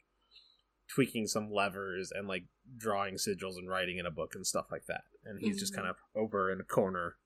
tweaking 0.92 1.28
some 1.28 1.52
levers 1.52 2.10
and 2.12 2.26
like 2.26 2.46
drawing 2.76 3.14
sigils 3.14 3.56
and 3.56 3.68
writing 3.68 3.98
in 3.98 4.06
a 4.06 4.10
book 4.10 4.32
and 4.34 4.44
stuff 4.44 4.66
like 4.72 4.86
that. 4.86 5.02
And 5.24 5.38
he's 5.40 5.60
just 5.60 5.72
Mhm. 5.72 5.76
kind 5.76 5.88
of 5.88 5.96
over 6.16 6.50
in 6.50 6.60
a 6.60 6.64
corner, 6.64 7.16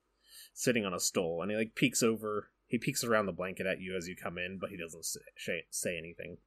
sitting 0.53 0.85
on 0.85 0.93
a 0.93 1.01
stool, 1.01 1.41
and 1.41 1.51
he 1.51 1.57
like 1.57 1.75
peeks 1.75 2.03
over. 2.03 2.51
He 2.75 2.79
peeks 2.79 3.05
around 3.05 3.27
the 3.27 3.33
blanket 3.33 3.67
at 3.67 3.81
you 3.81 3.97
as 3.97 4.09
you 4.09 4.17
come 4.17 4.37
in, 4.37 4.59
but 4.61 4.71
he 4.71 4.77
doesn't 4.77 5.05
say, 5.05 5.63
say- 5.71 5.97
anything. 5.97 6.39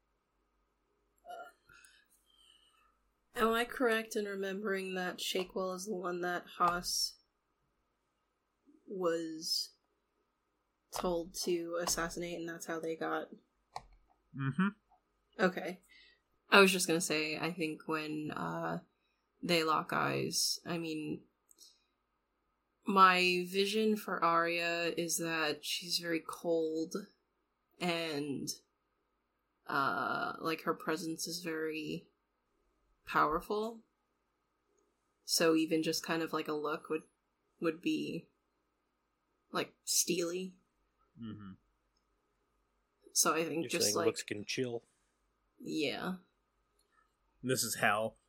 Am 3.33 3.53
I 3.53 3.63
correct 3.63 4.17
in 4.17 4.25
remembering 4.25 4.95
that 4.95 5.21
Shakewell 5.21 5.73
is 5.73 5.85
the 5.85 5.95
one 5.95 6.19
that 6.23 6.43
Haas 6.57 7.13
was 8.89 9.69
told 10.93 11.33
to 11.45 11.79
assassinate, 11.81 12.37
and 12.37 12.49
that's 12.49 12.65
how 12.65 12.81
they 12.81 12.97
got? 12.97 13.29
Mm-hmm. 14.37 14.67
Okay. 15.39 15.79
I 16.51 16.59
was 16.59 16.73
just 16.73 16.87
gonna 16.87 16.99
say, 16.99 17.37
I 17.37 17.53
think 17.53 17.83
when 17.85 18.31
uh, 18.35 18.79
they 19.41 19.63
lock 19.63 19.93
eyes, 19.93 20.59
I 20.65 20.77
mean, 20.77 21.21
my 22.87 23.45
vision 23.47 23.95
for 23.97 24.23
Aria 24.23 24.93
is 24.97 25.17
that 25.17 25.59
she's 25.61 25.99
very 25.99 26.23
cold, 26.25 26.95
and 27.81 28.49
uh, 29.67 30.33
like 30.39 30.61
her 30.61 30.73
presence 30.73 31.27
is 31.27 31.41
very 31.43 32.05
powerful. 33.05 33.79
So 35.25 35.55
even 35.55 35.83
just 35.83 36.05
kind 36.05 36.23
of 36.23 36.31
like 36.31 36.47
a 36.47 36.53
look 36.53 36.89
would 36.89 37.03
would 37.59 37.81
be 37.81 38.27
like 39.51 39.73
steely. 39.83 40.53
Mm-hmm. 41.21 41.53
So 43.11 43.33
I 43.33 43.43
think 43.43 43.63
You're 43.63 43.81
just 43.81 43.95
like 43.95 44.05
looks 44.05 44.23
can 44.23 44.45
chill. 44.45 44.83
yeah. 45.59 46.13
This 47.43 47.63
is 47.63 47.75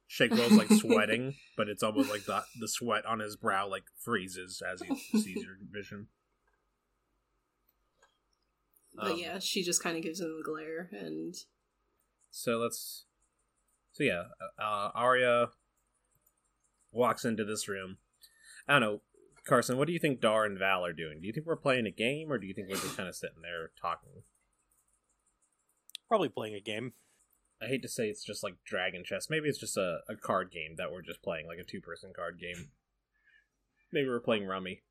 hell. 0.08 0.28
Shakewell's 0.28 0.52
like 0.52 0.70
sweating, 0.70 1.34
but 1.56 1.68
it's 1.68 1.82
almost 1.82 2.10
like 2.10 2.24
the 2.24 2.42
the 2.60 2.68
sweat 2.68 3.04
on 3.06 3.20
his 3.20 3.36
brow 3.36 3.68
like 3.68 3.84
freezes 3.98 4.62
as 4.66 4.80
he 4.82 4.96
sees 5.18 5.44
your 5.44 5.56
vision. 5.70 6.08
But 8.94 9.12
Um, 9.12 9.18
yeah, 9.18 9.38
she 9.38 9.62
just 9.62 9.82
kind 9.82 9.96
of 9.96 10.02
gives 10.02 10.20
him 10.20 10.36
a 10.40 10.44
glare, 10.44 10.88
and 10.92 11.34
So 12.30 12.58
let's. 12.58 13.04
So 13.92 14.04
yeah, 14.04 14.24
uh, 14.60 14.90
Aria 14.94 15.48
walks 16.92 17.24
into 17.24 17.44
this 17.44 17.68
room. 17.68 17.98
I 18.66 18.74
don't 18.74 18.80
know, 18.80 19.00
Carson. 19.46 19.76
What 19.76 19.86
do 19.86 19.92
you 19.92 19.98
think 19.98 20.20
Dar 20.20 20.44
and 20.44 20.58
Val 20.58 20.84
are 20.84 20.92
doing? 20.92 21.20
Do 21.20 21.26
you 21.26 21.32
think 21.32 21.46
we're 21.46 21.56
playing 21.56 21.86
a 21.86 21.90
game, 21.90 22.30
or 22.30 22.38
do 22.38 22.46
you 22.46 22.54
think 22.54 22.68
we're 22.68 22.76
just 22.76 22.96
kind 22.96 23.08
of 23.08 23.14
sitting 23.16 23.42
there 23.42 23.70
talking? 23.80 24.22
Probably 26.08 26.28
playing 26.28 26.54
a 26.54 26.60
game. 26.60 26.92
I 27.60 27.66
hate 27.66 27.82
to 27.82 27.88
say 27.88 28.08
it's 28.08 28.24
just 28.24 28.42
like 28.42 28.54
Dragon 28.64 29.02
Chess. 29.04 29.28
Maybe 29.28 29.48
it's 29.48 29.58
just 29.58 29.76
a, 29.76 30.00
a 30.08 30.14
card 30.14 30.50
game 30.52 30.76
that 30.76 30.92
we're 30.92 31.02
just 31.02 31.22
playing, 31.22 31.46
like 31.46 31.58
a 31.58 31.64
two 31.64 31.80
person 31.80 32.12
card 32.14 32.38
game. 32.40 32.70
Maybe 33.92 34.08
we're 34.08 34.20
playing 34.20 34.46
Rummy. 34.46 34.82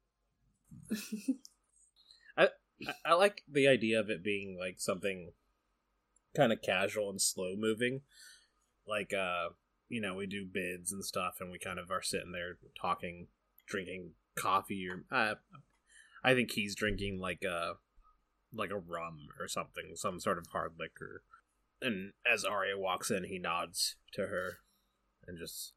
I, 2.38 2.50
I 3.06 3.14
like 3.14 3.44
the 3.50 3.68
idea 3.68 4.00
of 4.00 4.10
it 4.10 4.24
being 4.24 4.58
like 4.60 4.76
something 4.80 5.32
kind 6.36 6.52
of 6.52 6.62
casual 6.62 7.10
and 7.10 7.22
slow 7.22 7.56
moving. 7.58 8.02
Like, 8.88 9.14
uh, 9.14 9.50
you 9.90 10.02
know, 10.02 10.16
we 10.16 10.28
do 10.28 10.46
bids 10.46 10.92
and 10.92 11.06
stuff, 11.06 11.38
and 11.40 11.52
we 11.52 11.60
kind 11.60 11.80
of 11.80 11.90
are 11.90 12.02
sitting 12.02 12.32
there 12.32 12.58
talking, 12.80 13.28
drinking 13.66 14.12
coffee, 14.36 14.88
or 14.90 15.06
uh, 15.16 15.36
I 16.24 16.34
think 16.34 16.52
he's 16.52 16.76
drinking 16.76 17.20
like 17.20 17.44
a 17.44 17.74
like 18.54 18.72
a 18.72 18.78
rum 18.78 19.28
or 19.40 19.48
something, 19.48 19.94
some 19.96 20.20
sort 20.20 20.38
of 20.38 20.48
hard 20.48 20.74
liquor. 20.80 21.24
And 21.82 22.14
as 22.32 22.44
Aria 22.44 22.78
walks 22.78 23.12
in, 23.12 23.26
he 23.26 23.38
nods 23.40 23.96
to 24.14 24.22
her 24.28 24.60
and 25.28 25.38
just. 25.38 25.74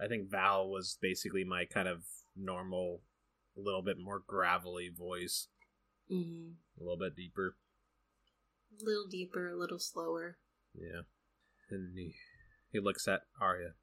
I 0.00 0.06
think 0.06 0.30
Val 0.30 0.68
was 0.68 0.96
basically 1.00 1.44
my 1.44 1.64
kind 1.64 1.88
of 1.88 2.04
normal, 2.36 3.02
a 3.56 3.60
little 3.60 3.82
bit 3.82 3.98
more 3.98 4.22
gravelly 4.24 4.88
voice, 4.88 5.48
Mhm. 6.10 6.54
a 6.78 6.82
little 6.82 6.98
bit 6.98 7.16
deeper. 7.16 7.56
a 8.80 8.84
little 8.84 9.06
deeper, 9.08 9.48
a 9.48 9.56
little 9.56 9.78
slower. 9.78 10.38
Yeah. 10.74 11.02
And 11.70 11.96
he, 11.98 12.14
he 12.70 12.78
looks 12.78 13.08
at 13.08 13.22
Aria. 13.40 13.74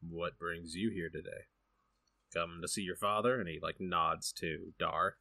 What 0.00 0.38
brings 0.38 0.74
you 0.76 0.90
here 0.90 1.10
today? 1.10 1.48
Come 2.32 2.60
to 2.62 2.68
see 2.68 2.82
your 2.82 2.96
father? 2.96 3.38
And 3.38 3.48
he, 3.48 3.58
like, 3.60 3.80
nods 3.80 4.32
to 4.34 4.72
Dar. 4.78 5.18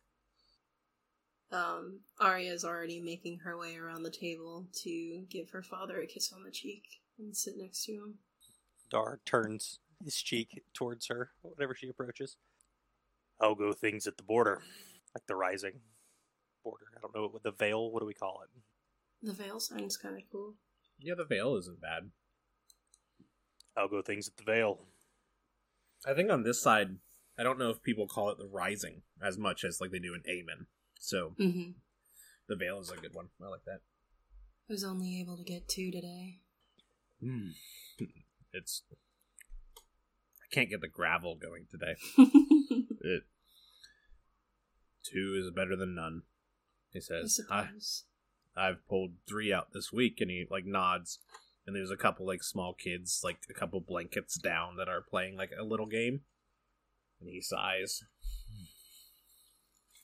Um, 1.52 2.02
Aria's 2.20 2.64
already 2.64 3.02
making 3.02 3.40
her 3.40 3.58
way 3.58 3.76
around 3.76 4.04
the 4.04 4.12
table 4.12 4.68
to 4.84 5.26
give 5.30 5.50
her 5.50 5.64
father 5.64 6.00
a 6.00 6.06
kiss 6.06 6.32
on 6.32 6.44
the 6.44 6.52
cheek 6.52 6.84
and 7.18 7.36
sit 7.36 7.56
next 7.58 7.86
to 7.86 7.94
him. 7.94 8.14
Dar 8.90 9.20
turns 9.26 9.80
his 10.04 10.16
cheek 10.16 10.64
towards 10.74 11.08
her 11.08 11.32
whenever 11.42 11.74
she 11.74 11.90
approaches. 11.90 12.38
I'll 13.42 13.56
go 13.56 13.74
things 13.74 14.06
at 14.06 14.18
the 14.18 14.24
border, 14.24 14.62
like 15.16 15.26
the 15.28 15.36
rising 15.36 15.80
border. 16.64 16.86
I 16.96 17.02
don't 17.02 17.16
know 17.16 17.28
what 17.28 17.44
the 17.44 17.52
veil. 17.52 17.92
What 17.92 18.02
do 18.02 18.06
we 18.06 18.14
call 18.14 18.42
it? 18.44 18.50
The 19.26 19.34
veil 19.34 19.60
sounds 19.60 19.98
kind 19.98 20.18
of 20.18 20.24
cool. 20.32 20.54
Yeah, 21.00 21.16
the 21.16 21.26
veil 21.26 21.56
isn't 21.56 21.82
bad. 21.82 22.12
I'll 23.76 23.88
go 23.88 24.02
things 24.02 24.28
at 24.28 24.38
the 24.38 24.44
veil. 24.44 24.80
I 26.06 26.14
think 26.14 26.30
on 26.30 26.44
this 26.44 26.62
side, 26.62 26.98
I 27.38 27.44
don't 27.44 27.60
know 27.60 27.70
if 27.70 27.82
people 27.82 28.08
call 28.08 28.30
it 28.30 28.38
the 28.38 28.48
rising 28.48 29.02
as 29.22 29.38
much 29.38 29.64
as, 29.64 29.80
like, 29.80 29.92
they 29.92 30.00
do 30.00 30.14
in 30.14 30.22
Amen. 30.30 30.68
So, 31.00 31.34
Mm-hmm. 31.40 31.72
the 32.48 32.56
veil 32.56 32.80
is 32.80 32.92
a 32.92 32.98
good 32.98 33.14
one. 33.14 33.30
I 33.42 33.48
like 33.48 33.64
that. 33.66 33.80
I 34.70 34.74
was 34.74 34.84
only 34.84 35.20
able 35.20 35.38
to 35.38 35.44
get 35.44 35.68
two 35.68 35.92
today. 35.92 36.40
Hmm. 37.22 37.50
It's. 38.52 38.82
I 39.78 40.48
can't 40.54 40.70
get 40.72 40.82
the 40.82 40.88
gravel 40.88 41.36
going 41.36 41.66
today. 41.70 41.96
It. 43.02 43.24
Two 45.04 45.40
is 45.42 45.52
better 45.56 45.76
than 45.76 45.96
none. 45.96 46.24
He 46.92 47.00
says, 47.00 47.40
I, 47.50 47.64
suppose. 47.68 48.04
I've 48.58 48.86
pulled 48.90 49.12
three 49.28 49.54
out 49.54 49.68
this 49.74 49.94
week, 49.94 50.18
and 50.20 50.30
he 50.30 50.46
like 50.50 50.66
nods. 50.66 51.20
And 51.66 51.76
there's 51.76 51.92
a 51.92 51.96
couple 51.98 52.26
like 52.28 52.44
small 52.44 52.74
kids, 52.74 53.22
like 53.24 53.38
a 53.50 53.54
couple 53.54 53.80
blankets 53.80 54.38
down, 54.38 54.76
that 54.78 54.90
are 54.90 55.02
playing 55.08 55.38
like 55.38 55.52
a 55.58 55.64
little 55.64 55.86
game. 55.86 56.22
And 57.22 57.30
he 57.30 57.42
sighs. 57.42 58.04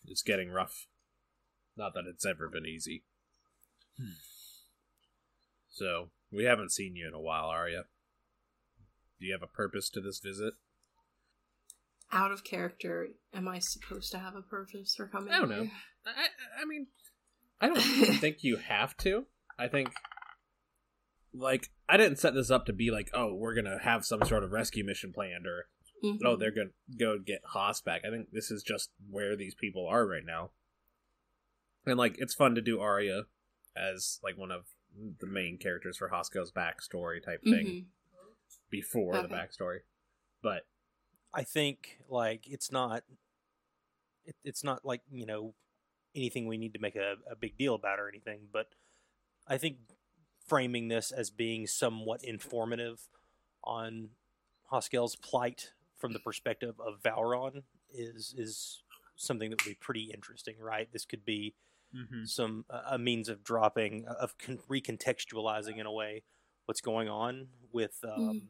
It's 0.10 0.24
getting 0.24 0.50
rough. 0.50 0.88
Not 1.78 1.94
that 1.94 2.06
it's 2.08 2.26
ever 2.26 2.50
been 2.50 2.66
easy. 2.66 3.04
So 5.70 6.10
we 6.32 6.46
haven't 6.46 6.72
seen 6.72 6.96
you 6.96 7.08
in 7.08 7.14
a 7.14 7.20
while, 7.20 7.46
are 7.46 7.70
you? 7.70 7.84
Do 9.20 9.26
you 9.26 9.34
have 9.34 9.44
a 9.44 9.48
purpose 9.48 9.90
to 9.92 10.02
this 10.02 10.20
visit? 10.20 10.54
Out 12.12 12.32
of 12.32 12.44
character, 12.44 13.10
am 13.34 13.48
I 13.48 13.60
supposed 13.60 14.12
to 14.12 14.20
have 14.20 14.36
a 14.36 14.42
purpose 14.42 14.96
for 14.96 15.08
coming? 15.08 15.30
Here? 15.30 15.38
I 15.38 15.40
don't 15.40 15.50
know. 15.50 15.64
here? 15.64 15.72
I, 16.06 16.62
I 16.62 16.66
mean, 16.66 16.88
I 17.60 17.68
don't 17.68 17.80
think 17.82 18.44
you 18.44 18.58
have 18.58 18.96
to. 18.98 19.26
I 19.58 19.68
think, 19.68 19.92
like, 21.34 21.70
I 21.90 21.98
didn't 21.98 22.20
set 22.20 22.34
this 22.34 22.52
up 22.52 22.66
to 22.68 22.74
be 22.74 22.92
like, 22.92 23.10
oh, 23.14 23.34
we're 23.34 23.56
gonna 23.56 23.80
have 23.82 24.06
some 24.06 24.24
sort 24.24 24.44
of 24.44 24.52
rescue 24.52 24.86
mission 24.86 25.14
planned, 25.14 25.48
or 25.48 25.66
Mhm. 26.06 26.22
oh, 26.26 26.36
they're 26.36 26.52
gonna 26.52 26.72
go 26.98 27.18
get 27.20 27.42
Haas 27.46 27.82
back. 27.82 28.04
I 28.06 28.10
think 28.10 28.32
this 28.32 28.52
is 28.52 28.64
just 28.64 28.92
where 29.10 29.36
these 29.36 29.56
people 29.56 29.88
are 29.88 30.06
right 30.06 30.26
now, 30.26 30.52
and 31.86 31.98
like, 31.98 32.18
it's 32.18 32.34
fun 32.34 32.56
to 32.56 32.62
do 32.62 32.80
Aria 32.80 33.24
as 33.76 34.20
like 34.24 34.38
one 34.38 34.52
of 34.52 34.68
the 35.20 35.28
main 35.28 35.58
characters 35.58 35.98
for 35.98 36.10
Haskell's 36.10 36.52
backstory 36.52 37.22
type 37.24 37.44
thing 37.44 37.68
Mhm. 37.68 37.86
before 38.70 39.22
the 39.22 39.28
backstory, 39.28 39.82
but 40.42 40.66
I 41.34 41.44
think 41.44 42.00
like 42.08 42.48
it's 42.48 42.72
not 42.72 43.04
it, 44.24 44.36
it's 44.44 44.64
not 44.64 44.84
like 44.86 45.02
you 45.12 45.26
know 45.26 45.54
anything 46.16 46.48
we 46.48 46.58
need 46.58 46.74
to 46.74 46.80
make 46.80 46.96
a, 46.96 47.18
a 47.30 47.36
big 47.36 47.58
deal 47.58 47.76
about 47.76 48.00
or 48.00 48.08
anything. 48.08 48.48
But 48.52 48.74
I 49.48 49.58
think 49.58 49.78
framing 50.48 50.88
this 50.88 51.12
as 51.12 51.30
being 51.30 51.68
somewhat 51.68 52.24
informative 52.24 53.10
on 53.64 54.12
Haskell's 54.72 55.16
plight 55.18 55.74
from 55.98 56.14
the 56.14 56.20
perspective 56.20 56.75
of 56.80 57.02
Valron 57.02 57.64
is 57.92 58.34
is 58.38 58.84
something 59.16 59.50
that 59.50 59.64
would 59.64 59.70
be 59.72 59.78
pretty 59.80 60.12
interesting, 60.14 60.56
right? 60.60 60.92
This 60.92 61.06
could 61.06 61.25
be 61.25 61.56
Mm-hmm. 61.96 62.25
some 62.25 62.66
a 62.70 62.98
means 62.98 63.30
of 63.30 63.42
dropping 63.42 64.06
of 64.06 64.38
con- 64.38 64.60
recontextualizing 64.70 65.78
in 65.78 65.86
a 65.86 65.92
way 65.94 66.24
what's 66.66 66.82
going 66.82 67.08
on 67.08 67.48
with 67.72 68.00
um, 68.04 68.20
Mhm. 68.20 68.48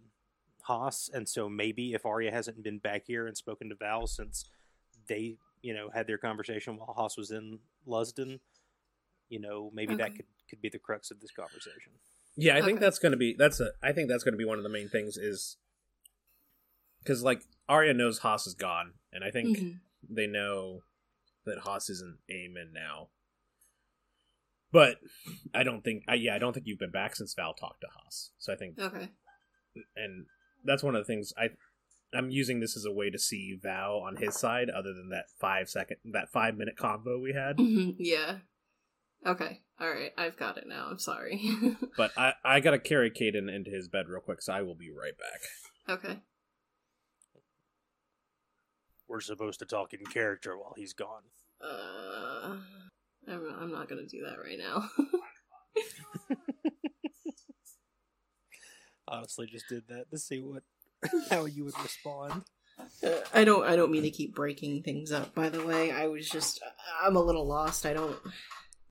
Haas, 0.63 1.09
and 1.13 1.29
so 1.29 1.47
maybe 1.47 1.93
if 1.93 2.07
Aria 2.07 2.31
hasn't 2.31 2.63
been 2.63 2.79
back 2.79 3.03
here 3.05 3.27
and 3.27 3.37
spoken 3.37 3.69
to 3.69 3.75
Val 3.75 4.07
since 4.07 4.49
they 5.07 5.37
you 5.61 5.75
know 5.75 5.89
had 5.93 6.07
their 6.07 6.17
conversation 6.17 6.77
while 6.77 6.95
Haas 6.95 7.17
was 7.17 7.29
in 7.29 7.59
Lusden, 7.85 8.39
you 9.29 9.39
know 9.39 9.69
maybe 9.73 9.93
that 9.95 10.15
could 10.15 10.25
could 10.49 10.61
be 10.61 10.69
the 10.69 10.79
crux 10.79 11.11
of 11.11 11.19
this 11.19 11.31
conversation. 11.31 11.91
Yeah, 12.35 12.55
I 12.57 12.61
think 12.63 12.79
that's 12.79 12.97
going 12.97 13.11
to 13.11 13.17
be 13.17 13.35
that's 13.37 13.59
a 13.59 13.71
I 13.83 13.91
think 13.91 14.09
that's 14.09 14.23
going 14.23 14.33
to 14.33 14.37
be 14.39 14.45
one 14.45 14.57
of 14.57 14.63
the 14.63 14.69
main 14.69 14.89
things 14.89 15.17
is 15.17 15.57
because 17.05 17.21
like 17.23 17.43
Aria 17.69 17.93
knows 17.93 18.17
Haas 18.19 18.47
is 18.47 18.55
gone, 18.55 18.93
and 19.13 19.23
I 19.23 19.29
think 19.31 19.57
Mhm. 19.59 19.79
they 20.09 20.25
know 20.27 20.83
that 21.45 21.59
Haas 21.59 21.89
isn't 21.91 22.17
Aemon 22.29 22.73
now. 22.73 23.09
But 24.71 24.99
I 25.53 25.63
don't 25.63 25.83
think 25.83 26.03
I 26.07 26.15
yeah 26.15 26.35
I 26.35 26.39
don't 26.39 26.53
think 26.53 26.65
you've 26.67 26.79
been 26.79 26.91
back 26.91 27.15
since 27.15 27.33
Val 27.35 27.53
talked 27.53 27.81
to 27.81 27.87
Haas. 27.87 28.31
So 28.39 28.51
I 28.51 28.55
think 28.57 28.79
Okay. 28.79 29.09
and 29.95 30.25
that's 30.63 30.83
one 30.83 30.95
of 30.95 31.01
the 31.01 31.05
things 31.05 31.31
I 31.37 31.49
I'm 32.13 32.29
using 32.29 32.59
this 32.59 32.75
as 32.77 32.85
a 32.85 32.91
way 32.91 33.09
to 33.09 33.19
see 33.19 33.57
Val 33.61 33.97
on 33.99 34.15
his 34.17 34.35
side, 34.35 34.69
other 34.69 34.93
than 34.93 35.09
that 35.09 35.29
five 35.39 35.69
second 35.69 35.97
that 36.05 36.31
five 36.31 36.57
minute 36.57 36.75
combo 36.77 37.19
we 37.19 37.33
had. 37.33 37.57
Mhm, 37.57 37.95
Yeah. 37.99 38.39
Okay. 39.25 39.61
All 39.79 39.89
right. 39.89 40.13
I've 40.17 40.37
got 40.37 40.57
it 40.57 40.67
now. 40.67 40.87
I'm 40.89 40.99
sorry. 40.99 41.39
But 41.97 42.11
I 42.17 42.33
I 42.43 42.59
gotta 42.59 42.79
carry 42.79 43.09
Caden 43.11 43.53
into 43.53 43.71
his 43.71 43.87
bed 43.87 44.07
real 44.09 44.21
quick, 44.21 44.41
so 44.41 44.51
I 44.53 44.61
will 44.61 44.75
be 44.75 44.89
right 44.91 45.17
back. 45.17 45.99
okay. 45.99 46.19
We're 49.07 49.21
supposed 49.21 49.59
to 49.59 49.65
talk 49.65 49.93
in 49.93 50.03
character 50.05 50.57
while 50.57 50.73
he's 50.75 50.93
gone. 50.93 51.21
Uh, 51.61 52.57
I'm, 53.27 53.55
I'm 53.59 53.71
not 53.71 53.87
gonna 53.87 54.05
do 54.05 54.23
that 54.25 54.37
right 54.43 54.57
now. 54.57 54.89
Honestly, 59.07 59.47
just 59.47 59.69
did 59.69 59.87
that 59.89 60.09
to 60.11 60.17
see 60.17 60.39
what 60.39 60.63
how 61.29 61.45
you 61.45 61.65
would 61.65 61.79
respond. 61.81 62.43
Uh, 63.03 63.19
I 63.33 63.43
don't. 63.43 63.65
I 63.65 63.75
don't 63.75 63.91
mean 63.91 64.03
to 64.03 64.09
keep 64.09 64.35
breaking 64.35 64.83
things 64.83 65.11
up. 65.11 65.35
By 65.35 65.49
the 65.49 65.65
way, 65.65 65.91
I 65.91 66.07
was 66.07 66.27
just. 66.29 66.61
I'm 67.03 67.15
a 67.15 67.21
little 67.21 67.45
lost. 67.45 67.85
I 67.85 67.93
don't. 67.93 68.17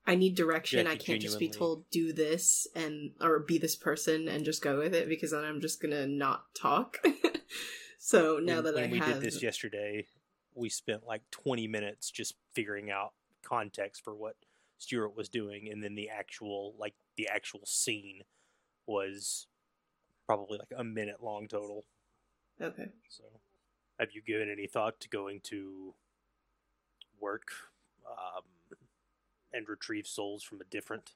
I 0.07 0.15
need 0.15 0.37
direction. 0.37 0.87
I 0.87 0.97
can't 0.97 1.21
just 1.21 1.39
be 1.39 1.49
told 1.49 1.89
do 1.91 2.13
this 2.13 2.67
and 2.75 3.13
or 3.21 3.41
be 3.41 3.59
this 3.59 3.75
person 3.77 4.29
and 4.29 4.45
just 4.45 4.63
go 4.63 4.79
with 4.79 4.95
it 4.95 5.09
because 5.09 5.31
then 5.33 5.45
I'm 5.45 5.61
just 5.61 5.81
gonna 5.81 6.07
not 6.07 6.45
talk. 6.55 6.99
so 8.05 8.39
now 8.39 8.57
when, 8.57 8.65
that 8.65 8.75
when 8.75 8.85
I 8.85 8.89
we 8.89 8.99
have 8.99 9.15
did 9.15 9.23
this 9.23 9.43
yesterday, 9.43 10.05
we 10.55 10.69
spent 10.69 11.07
like 11.07 11.23
20 11.31 11.67
minutes 11.67 12.11
just 12.11 12.35
figuring 12.53 12.91
out 12.91 13.15
context 13.43 14.05
for 14.05 14.15
what 14.15 14.37
Stuart 14.77 15.17
was 15.17 15.31
doing, 15.31 15.71
and 15.73 15.83
then 15.83 15.95
the 15.95 16.11
actual 16.11 16.75
like 16.79 16.93
the 17.17 17.27
actual 17.33 17.63
scene 17.65 18.21
was 18.87 19.47
probably 20.27 20.59
like 20.59 20.69
a 20.77 20.85
minute 20.85 21.23
long 21.23 21.49
total. 21.49 21.87
okay. 22.61 22.91
So, 23.09 23.25
have 23.99 24.11
you 24.13 24.21
given 24.21 24.51
any 24.51 24.67
thought 24.67 25.01
to 25.01 25.09
going 25.09 25.41
to 25.45 25.95
work 27.19 27.53
um, 28.07 28.43
and 29.51 29.67
retrieve 29.67 30.07
souls 30.07 30.43
from 30.43 30.61
a 30.61 30.65
different 30.65 31.13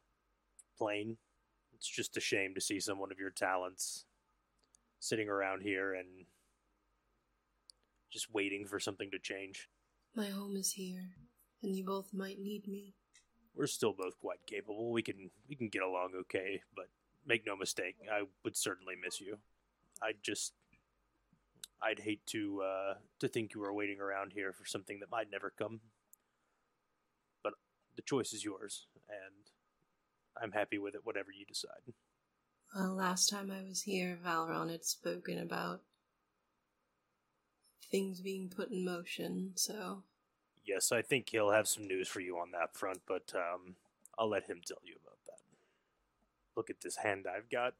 plane? 0.78 1.18
It's 1.74 1.86
just 1.86 2.16
a 2.16 2.20
shame 2.20 2.54
to 2.54 2.62
see 2.62 2.80
someone 2.80 3.12
of 3.12 3.18
your 3.18 3.28
talents 3.28 4.06
sitting 5.00 5.28
around 5.28 5.60
here 5.60 5.92
and 5.92 6.24
just 8.10 8.32
waiting 8.32 8.66
for 8.66 8.80
something 8.80 9.10
to 9.10 9.18
change. 9.18 9.68
My 10.14 10.26
home 10.26 10.56
is 10.56 10.72
here, 10.72 11.10
and 11.62 11.74
you 11.76 11.84
both 11.84 12.12
might 12.12 12.38
need 12.40 12.66
me. 12.66 12.94
We're 13.54 13.66
still 13.66 13.92
both 13.92 14.18
quite 14.20 14.46
capable. 14.46 14.92
We 14.92 15.02
can 15.02 15.30
we 15.48 15.56
can 15.56 15.68
get 15.68 15.82
along 15.82 16.12
okay, 16.16 16.62
but 16.74 16.86
make 17.28 17.46
no 17.46 17.56
mistake, 17.56 17.96
I 18.10 18.22
would 18.42 18.56
certainly 18.56 18.94
miss 19.02 19.20
you. 19.20 19.38
I'd 20.02 20.22
just 20.22 20.54
I'd 21.82 22.00
hate 22.00 22.24
to 22.26 22.62
uh, 22.62 22.94
to 23.20 23.28
think 23.28 23.54
you 23.54 23.60
were 23.60 23.72
waiting 23.72 24.00
around 24.00 24.32
here 24.32 24.52
for 24.52 24.64
something 24.64 24.98
that 25.00 25.10
might 25.10 25.30
never 25.30 25.52
come. 25.56 25.80
But 27.42 27.54
the 27.94 28.02
choice 28.02 28.32
is 28.32 28.44
yours, 28.44 28.86
and 29.08 29.50
I'm 30.42 30.52
happy 30.52 30.78
with 30.78 30.94
it. 30.94 31.02
Whatever 31.04 31.28
you 31.30 31.44
decide. 31.44 31.94
Well, 32.74 32.94
last 32.94 33.30
time 33.30 33.50
I 33.50 33.66
was 33.66 33.82
here, 33.82 34.18
Valron 34.24 34.70
had 34.70 34.84
spoken 34.84 35.38
about 35.38 35.82
things 37.90 38.20
being 38.20 38.48
put 38.48 38.70
in 38.70 38.84
motion, 38.84 39.52
so 39.54 40.02
Yes, 40.68 40.92
I 40.92 41.00
think 41.00 41.30
he'll 41.30 41.50
have 41.50 41.66
some 41.66 41.88
news 41.88 42.08
for 42.08 42.20
you 42.20 42.36
on 42.36 42.50
that 42.50 42.76
front, 42.76 43.00
but 43.08 43.32
um, 43.34 43.76
I'll 44.18 44.28
let 44.28 44.44
him 44.44 44.60
tell 44.66 44.82
you 44.84 44.96
about 45.02 45.16
that. 45.26 45.40
Look 46.54 46.68
at 46.68 46.82
this 46.82 46.96
hand 46.96 47.24
I've 47.26 47.48
got. 47.48 47.72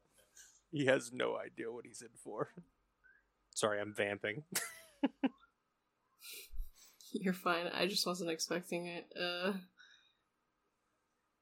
He 0.71 0.87
has 0.87 1.13
no 1.13 1.37
idea 1.37 1.71
what 1.71 1.85
he's 1.85 2.01
in 2.01 2.09
for. 2.15 2.49
Sorry, 3.53 3.79
I'm 3.79 3.93
vamping. 3.93 4.43
you're 7.11 7.33
fine. 7.33 7.67
I 7.67 7.85
just 7.85 8.07
wasn't 8.07 8.31
expecting 8.31 8.87
it. 8.87 9.05
Uh, 9.19 9.53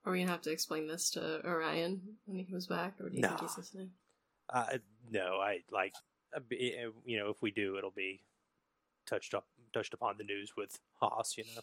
are 0.03 0.11
we 0.11 0.19
gonna 0.19 0.31
have 0.31 0.41
to 0.41 0.51
explain 0.51 0.87
this 0.87 1.11
to 1.11 1.41
Arion 1.45 2.01
when 2.25 2.37
he 2.37 2.43
comes 2.43 2.67
back, 2.67 2.95
or 2.99 3.09
do 3.09 3.15
you 3.15 3.23
think 3.23 3.39
he's 3.39 3.57
listening? 3.57 3.91
Uh, 4.49 4.77
no, 5.11 5.37
I 5.41 5.59
like, 5.71 5.93
uh, 6.35 6.39
uh, 6.39 6.91
you 7.05 7.19
know, 7.19 7.29
if 7.29 7.41
we 7.41 7.51
do, 7.51 7.77
it'll 7.77 7.91
be 7.91 8.21
touched 9.07 9.33
up, 9.33 9.47
touched 9.73 9.93
upon 9.93 10.15
the 10.17 10.23
news 10.23 10.53
with 10.57 10.79
Haas. 11.01 11.37
You 11.37 11.43
know, 11.55 11.61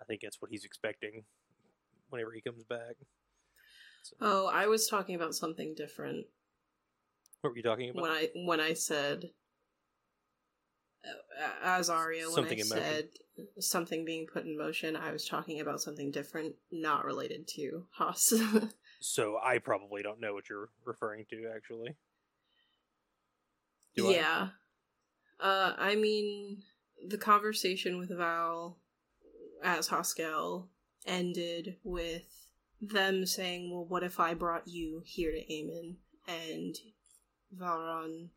I 0.00 0.04
think 0.04 0.20
that's 0.22 0.40
what 0.40 0.50
he's 0.50 0.64
expecting 0.64 1.24
whenever 2.10 2.32
he 2.32 2.40
comes 2.40 2.64
back. 2.64 2.96
So, 4.02 4.16
Oh, 4.20 4.46
I 4.46 4.66
was 4.66 4.86
talking 4.88 5.14
about 5.14 5.34
something 5.34 5.74
different 5.74 6.26
what 7.40 7.50
were 7.50 7.56
you 7.56 7.62
talking 7.62 7.90
about? 7.90 8.02
when 8.02 8.10
I 8.10 8.28
when 8.34 8.60
I 8.60 8.72
said 8.74 9.30
uh, 11.04 11.50
as 11.62 11.88
Aria 11.88 12.24
when 12.24 12.32
Something 12.34 12.58
I 12.58 12.62
in 12.62 12.68
motion. 12.68 12.84
said 12.84 13.08
something 13.60 14.04
being 14.04 14.26
put 14.26 14.44
in 14.44 14.58
motion. 14.58 14.96
I 14.96 15.12
was 15.12 15.24
talking 15.24 15.60
about 15.60 15.80
something 15.80 16.10
different, 16.10 16.56
not 16.72 17.04
related 17.04 17.46
to 17.56 17.86
Haas. 17.92 18.32
So 19.00 19.38
I 19.40 19.58
probably 19.58 20.02
don't 20.02 20.18
know 20.20 20.34
what 20.34 20.48
you're 20.48 20.70
referring 20.84 21.24
to, 21.30 21.52
actually. 21.54 21.94
Do 23.94 24.08
I? 24.10 24.12
Yeah. 25.40 25.46
Uh, 25.46 25.74
I 25.78 25.94
mean, 25.94 26.62
the 27.06 27.18
conversation 27.18 27.98
with 27.98 28.16
Val 28.16 28.78
as 29.62 29.88
Haskell 29.88 30.68
ended 31.06 31.76
with 31.82 32.46
them 32.80 33.26
saying, 33.26 33.70
"Well, 33.70 33.84
what 33.84 34.02
if 34.02 34.20
I 34.20 34.34
brought 34.34 34.68
you 34.68 35.02
here 35.04 35.32
to 35.32 35.44
Aemon?" 35.52 35.96
And 36.26 36.76
Valron 37.56 38.28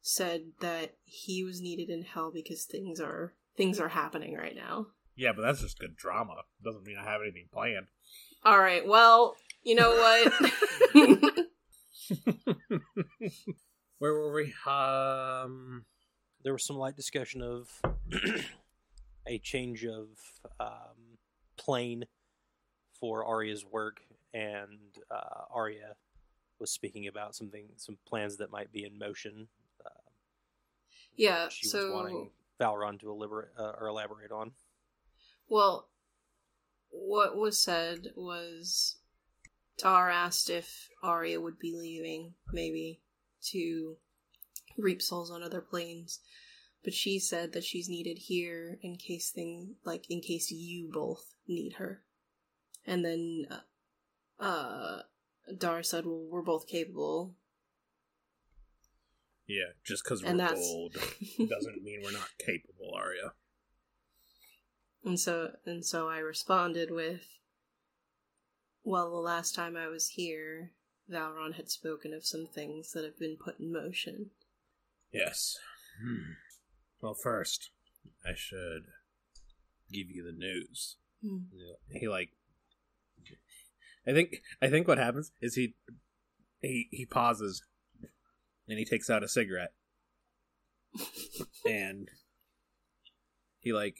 said 0.00 0.52
that 0.60 0.96
he 1.04 1.44
was 1.44 1.60
needed 1.60 1.90
in 1.90 2.02
hell 2.02 2.30
because 2.32 2.64
things 2.64 3.00
are 3.00 3.34
things 3.56 3.80
are 3.80 3.88
happening 3.88 4.34
right 4.34 4.56
now. 4.56 4.88
Yeah, 5.16 5.32
but 5.32 5.42
that's 5.42 5.60
just 5.60 5.78
good 5.78 5.96
drama. 5.96 6.42
Doesn't 6.62 6.84
mean 6.84 6.96
I 6.98 7.04
have 7.04 7.20
anything 7.22 7.48
planned. 7.52 7.86
All 8.44 8.58
right. 8.58 8.86
Well, 8.86 9.36
you 9.62 9.74
know 9.76 9.90
what? 9.90 10.32
Where 13.98 14.12
were 14.12 14.32
we? 14.32 14.52
Um, 14.66 15.84
there 16.44 16.52
was 16.52 16.64
some 16.64 16.76
light 16.76 16.94
discussion 16.94 17.42
of 17.42 17.68
a 19.26 19.38
change 19.38 19.84
of 19.84 20.08
um, 20.60 21.18
plane 21.56 22.04
for 23.00 23.24
Aria's 23.24 23.64
work, 23.64 24.00
and 24.32 24.78
uh, 25.10 25.44
Aria 25.52 25.96
was 26.60 26.70
speaking 26.70 27.08
about 27.08 27.34
something, 27.34 27.66
some 27.76 27.96
plans 28.06 28.36
that 28.36 28.52
might 28.52 28.70
be 28.70 28.84
in 28.84 28.98
motion. 28.98 29.48
Uh, 29.84 30.10
yeah. 31.16 31.48
she 31.48 31.66
was 31.66 31.90
wanting 31.90 32.30
Valron 32.60 33.00
to 33.00 33.10
elaborate, 33.10 33.48
uh, 33.58 33.72
or 33.80 33.88
elaborate 33.88 34.30
on. 34.30 34.52
Well, 35.48 35.88
what 36.90 37.36
was 37.36 37.58
said 37.58 38.08
was 38.16 38.96
Dar 39.78 40.10
asked 40.10 40.50
if 40.50 40.88
Aria 41.02 41.40
would 41.40 41.58
be 41.58 41.74
leaving, 41.74 42.34
maybe, 42.52 43.00
to 43.50 43.96
reap 44.76 45.02
souls 45.02 45.30
on 45.30 45.42
other 45.42 45.60
planes. 45.60 46.20
But 46.82 46.94
she 46.94 47.18
said 47.18 47.52
that 47.52 47.64
she's 47.64 47.88
needed 47.88 48.18
here 48.18 48.78
in 48.82 48.96
case 48.96 49.30
thing 49.30 49.76
like 49.84 50.10
in 50.10 50.20
case 50.20 50.50
you 50.50 50.90
both 50.92 51.34
need 51.48 51.74
her. 51.74 52.02
And 52.86 53.04
then 53.04 53.46
uh, 53.50 54.42
uh 54.42 55.02
Dar 55.56 55.82
said, 55.82 56.04
"Well, 56.04 56.26
we're 56.30 56.42
both 56.42 56.66
capable." 56.66 57.34
yeah, 59.46 59.72
just 59.84 60.04
because 60.04 60.22
we're 60.22 60.36
that's- 60.36 60.58
bold 60.58 60.94
doesn't 61.48 61.82
mean 61.82 62.00
we're 62.02 62.12
not 62.12 62.30
capable, 62.38 62.94
Aria. 62.94 63.32
And 65.04 65.20
so 65.20 65.52
and 65.66 65.84
so 65.84 66.08
I 66.08 66.18
responded 66.18 66.90
with 66.90 67.22
well, 68.84 69.10
the 69.10 69.16
last 69.16 69.54
time 69.54 69.76
I 69.76 69.88
was 69.88 70.08
here, 70.08 70.72
Valron 71.10 71.54
had 71.54 71.70
spoken 71.70 72.12
of 72.12 72.26
some 72.26 72.46
things 72.46 72.92
that 72.92 73.02
have 73.04 73.18
been 73.18 73.36
put 73.36 73.58
in 73.58 73.72
motion. 73.72 74.30
Yes. 75.14 75.56
Hmm. 76.02 76.32
Well, 77.00 77.14
first, 77.14 77.70
I 78.26 78.34
should 78.34 78.86
give 79.90 80.10
you 80.10 80.24
the 80.24 80.36
news. 80.36 80.96
Hmm. 81.22 81.44
He 81.88 82.08
like, 82.08 82.30
I 84.06 84.12
think 84.12 84.42
I 84.60 84.68
think 84.68 84.88
what 84.88 84.98
happens 84.98 85.30
is 85.40 85.54
he 85.54 85.76
he 86.60 86.88
he 86.90 87.06
pauses 87.06 87.62
and 88.68 88.78
he 88.78 88.84
takes 88.84 89.08
out 89.08 89.22
a 89.22 89.28
cigarette 89.28 89.72
and 91.66 92.08
he 93.60 93.72
like 93.72 93.98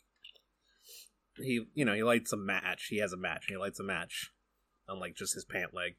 he 1.37 1.67
you 1.75 1.85
know 1.85 1.95
he 1.95 2.03
lights 2.03 2.33
a 2.33 2.37
match. 2.37 2.89
He 2.91 2.99
has 2.99 3.13
a 3.13 3.17
match. 3.17 3.47
And 3.49 3.55
he 3.55 3.57
lights 3.57 3.79
a 3.81 3.85
match 3.85 4.33
on 4.89 4.99
like 4.99 5.15
just 5.15 5.35
his 5.35 5.45
pant 5.45 5.73
leg, 5.73 5.95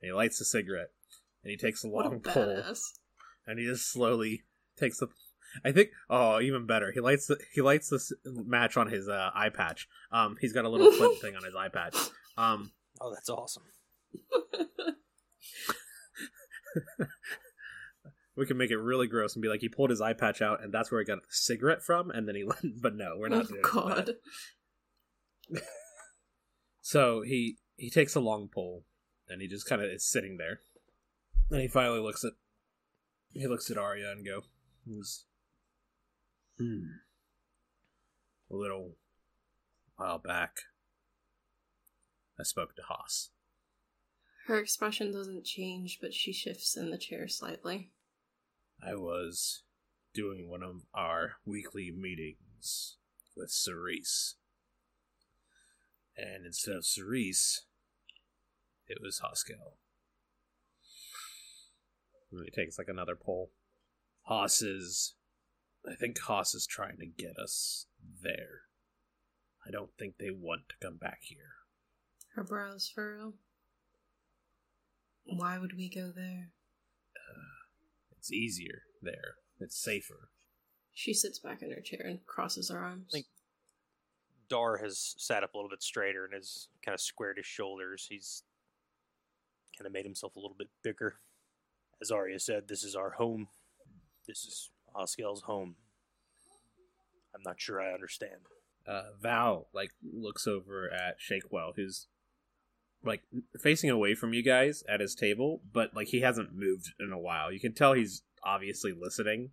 and 0.00 0.08
he 0.08 0.12
lights 0.12 0.40
a 0.40 0.44
cigarette 0.44 0.90
and 1.42 1.50
he 1.50 1.56
takes 1.56 1.84
a 1.84 1.88
What 1.88 2.06
a 2.06 2.10
long 2.10 2.20
pull 2.20 2.62
and 3.46 3.58
he 3.58 3.66
just 3.66 3.90
slowly 3.90 4.44
takes 4.80 4.98
the. 4.98 5.08
I 5.64 5.72
think. 5.72 5.90
Oh, 6.08 6.40
even 6.40 6.66
better. 6.66 6.92
He 6.92 7.00
lights 7.00 7.26
the 7.26 7.38
he 7.52 7.60
lights 7.60 7.90
this 7.90 8.12
match 8.24 8.76
on 8.76 8.88
his 8.88 9.08
uh, 9.08 9.30
eye 9.34 9.50
patch. 9.50 9.88
Um, 10.10 10.36
he's 10.40 10.52
got 10.52 10.64
a 10.64 10.68
little 10.68 10.90
flint 10.92 11.20
thing 11.20 11.36
on 11.36 11.44
his 11.44 11.54
eye 11.54 11.68
patch. 11.68 11.96
Um, 12.36 12.72
Oh, 13.00 13.14
that's 13.14 13.30
awesome. 13.30 13.62
we 18.36 18.46
can 18.46 18.58
make 18.58 18.70
it 18.70 18.76
really 18.76 19.06
gross 19.06 19.34
and 19.34 19.42
be 19.42 19.48
like 19.48 19.60
he 19.60 19.68
pulled 19.68 19.90
his 19.90 20.00
eye 20.02 20.12
patch 20.12 20.42
out, 20.42 20.62
and 20.62 20.72
that's 20.72 20.92
where 20.92 21.00
he 21.00 21.06
got 21.06 21.22
the 21.22 21.28
cigarette 21.30 21.82
from. 21.82 22.10
And 22.10 22.28
then 22.28 22.34
he, 22.34 22.44
but 22.80 22.94
no, 22.94 23.14
we're 23.16 23.28
not 23.28 23.46
oh 23.46 23.48
doing 23.48 23.62
god. 23.62 24.10
that. 25.50 25.62
So 26.82 27.22
he 27.22 27.58
he 27.76 27.88
takes 27.88 28.16
a 28.16 28.20
long 28.20 28.48
pull, 28.52 28.84
and 29.28 29.40
he 29.40 29.46
just 29.46 29.68
kind 29.68 29.80
of 29.80 29.88
is 29.88 30.04
sitting 30.04 30.38
there. 30.38 30.58
And 31.48 31.60
he 31.60 31.68
finally 31.68 32.00
looks 32.00 32.24
at 32.24 32.32
he 33.32 33.46
looks 33.46 33.70
at 33.70 33.78
Aria 33.78 34.10
and 34.10 34.26
go, 34.26 34.40
"Who's 34.86 35.24
hmm 36.58 36.86
a 38.50 38.56
little 38.56 38.96
while 39.96 40.18
back." 40.18 40.58
I 42.38 42.42
spoke 42.42 42.74
to 42.76 42.82
Haas. 42.82 43.30
Her 44.46 44.58
expression 44.58 45.12
doesn't 45.12 45.44
change, 45.44 45.98
but 46.00 46.14
she 46.14 46.32
shifts 46.32 46.76
in 46.76 46.90
the 46.90 46.98
chair 46.98 47.28
slightly. 47.28 47.92
I 48.82 48.94
was 48.94 49.62
doing 50.14 50.48
one 50.48 50.62
of 50.62 50.86
our 50.94 51.36
weekly 51.44 51.90
meetings 51.90 52.96
with 53.36 53.50
Cerise. 53.50 54.36
And 56.16 56.44
instead 56.44 56.76
of 56.76 56.84
Cerise, 56.84 57.66
it 58.86 58.98
was 59.00 59.20
Haskell. 59.20 59.78
And 62.32 62.44
he 62.44 62.50
takes 62.50 62.78
like 62.78 62.88
another 62.88 63.16
pull. 63.16 63.52
Haas 64.22 64.62
is. 64.62 65.14
I 65.90 65.94
think 65.94 66.18
Haas 66.20 66.54
is 66.54 66.66
trying 66.66 66.98
to 66.98 67.06
get 67.06 67.36
us 67.38 67.86
there. 68.22 68.62
I 69.66 69.70
don't 69.70 69.90
think 69.98 70.14
they 70.18 70.30
want 70.30 70.62
to 70.68 70.74
come 70.86 70.96
back 70.96 71.20
here. 71.22 71.54
Her 72.34 72.44
brows 72.44 72.90
furrow. 72.94 73.34
Why 75.24 75.58
would 75.58 75.76
we 75.76 75.88
go 75.88 76.12
there? 76.14 76.50
Uh, 77.16 77.64
it's 78.16 78.32
easier 78.32 78.82
there. 79.02 79.36
It's 79.58 79.82
safer. 79.82 80.30
She 80.92 81.14
sits 81.14 81.38
back 81.38 81.62
in 81.62 81.70
her 81.70 81.80
chair 81.80 82.02
and 82.04 82.26
crosses 82.26 82.70
her 82.70 82.78
arms. 82.78 83.10
Think- 83.12 83.26
Dar 84.48 84.78
has 84.78 85.14
sat 85.16 85.44
up 85.44 85.54
a 85.54 85.56
little 85.56 85.70
bit 85.70 85.82
straighter 85.82 86.24
and 86.24 86.34
has 86.34 86.68
kind 86.84 86.94
of 86.94 87.00
squared 87.00 87.36
his 87.36 87.46
shoulders. 87.46 88.06
He's 88.10 88.42
kind 89.78 89.86
of 89.86 89.92
made 89.92 90.04
himself 90.04 90.34
a 90.34 90.40
little 90.40 90.56
bit 90.58 90.70
bigger. 90.82 91.20
As 92.02 92.10
Arya 92.10 92.40
said, 92.40 92.66
this 92.66 92.82
is 92.82 92.96
our 92.96 93.10
home. 93.10 93.48
This 94.30 94.44
is 94.44 94.70
Haskell's 94.96 95.42
home. 95.42 95.74
I'm 97.34 97.42
not 97.44 97.60
sure 97.60 97.82
I 97.82 97.92
understand. 97.92 98.46
uh, 98.86 99.10
Val 99.20 99.66
like 99.72 99.90
looks 100.02 100.46
over 100.46 100.88
at 100.88 101.16
Shakewell, 101.18 101.72
who's 101.74 102.06
like 103.02 103.22
facing 103.60 103.90
away 103.90 104.14
from 104.14 104.32
you 104.32 104.44
guys 104.44 104.84
at 104.88 105.00
his 105.00 105.16
table, 105.16 105.62
but 105.72 105.96
like 105.96 106.08
he 106.08 106.20
hasn't 106.20 106.54
moved 106.54 106.92
in 107.00 107.10
a 107.10 107.18
while. 107.18 107.50
You 107.50 107.58
can 107.58 107.74
tell 107.74 107.94
he's 107.94 108.22
obviously 108.44 108.92
listening, 108.92 109.50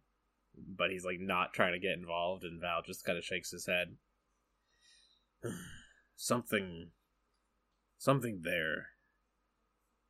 but 0.56 0.92
he's 0.92 1.04
like 1.06 1.20
not 1.20 1.54
trying 1.54 1.74
to 1.74 1.80
get 1.80 1.98
involved. 1.98 2.44
And 2.44 2.62
Val 2.62 2.84
just 2.86 3.04
kind 3.04 3.18
of 3.18 3.24
shakes 3.24 3.50
his 3.50 3.66
head. 3.66 3.96
something, 6.16 6.92
something 7.98 8.42
there. 8.44 8.90